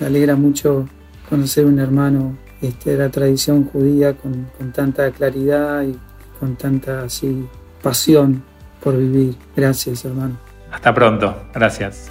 Me 0.00 0.06
alegra 0.06 0.36
mucho 0.36 0.88
conocer 1.28 1.66
un 1.66 1.78
hermano 1.78 2.36
este, 2.62 2.92
de 2.92 2.98
la 2.98 3.08
tradición 3.08 3.64
judía 3.64 4.14
con, 4.14 4.48
con 4.56 4.72
tanta 4.72 5.10
claridad 5.10 5.82
y 5.82 5.98
con 6.38 6.56
tanta 6.56 7.02
así, 7.02 7.46
pasión 7.82 8.42
por 8.82 8.96
vivir. 8.96 9.36
Gracias, 9.56 10.04
hermano. 10.04 10.38
Hasta 10.70 10.94
pronto. 10.94 11.36
Gracias. 11.52 12.10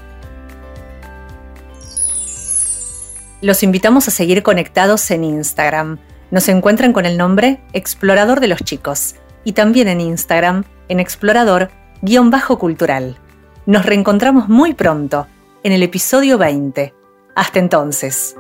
Los 3.42 3.64
invitamos 3.64 4.08
a 4.08 4.12
seguir 4.12 4.42
conectados 4.44 5.12
en 5.12 5.24
Instagram. 5.24 6.00
Nos 6.32 6.50
encuentran 6.50 6.92
con 6.92 7.06
el 7.06 7.18
nombre 7.18 7.62
Explorador 7.72 8.40
de 8.40 8.48
los 8.48 8.60
Chicos 8.64 9.16
y 9.44 9.54
también 9.54 9.88
en 9.88 10.02
Instagram 10.02 10.64
en 10.90 11.00
explorador-cultural. 11.00 13.18
Nos 13.66 13.86
reencontramos 13.86 14.50
muy 14.50 14.74
pronto 14.74 15.28
en 15.64 15.72
el 15.72 15.84
episodio 15.84 16.38
20. 16.38 16.94
Hasta 17.36 17.60
entonces. 17.60 18.36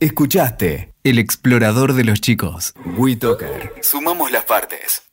Escuchaste 0.00 0.94
El 1.02 1.18
Explorador 1.18 1.94
de 1.94 2.04
los 2.04 2.20
Chicos. 2.20 2.72
WeToker. 2.96 3.74
Sumamos 3.82 4.30
las 4.30 4.44
partes. 4.44 5.07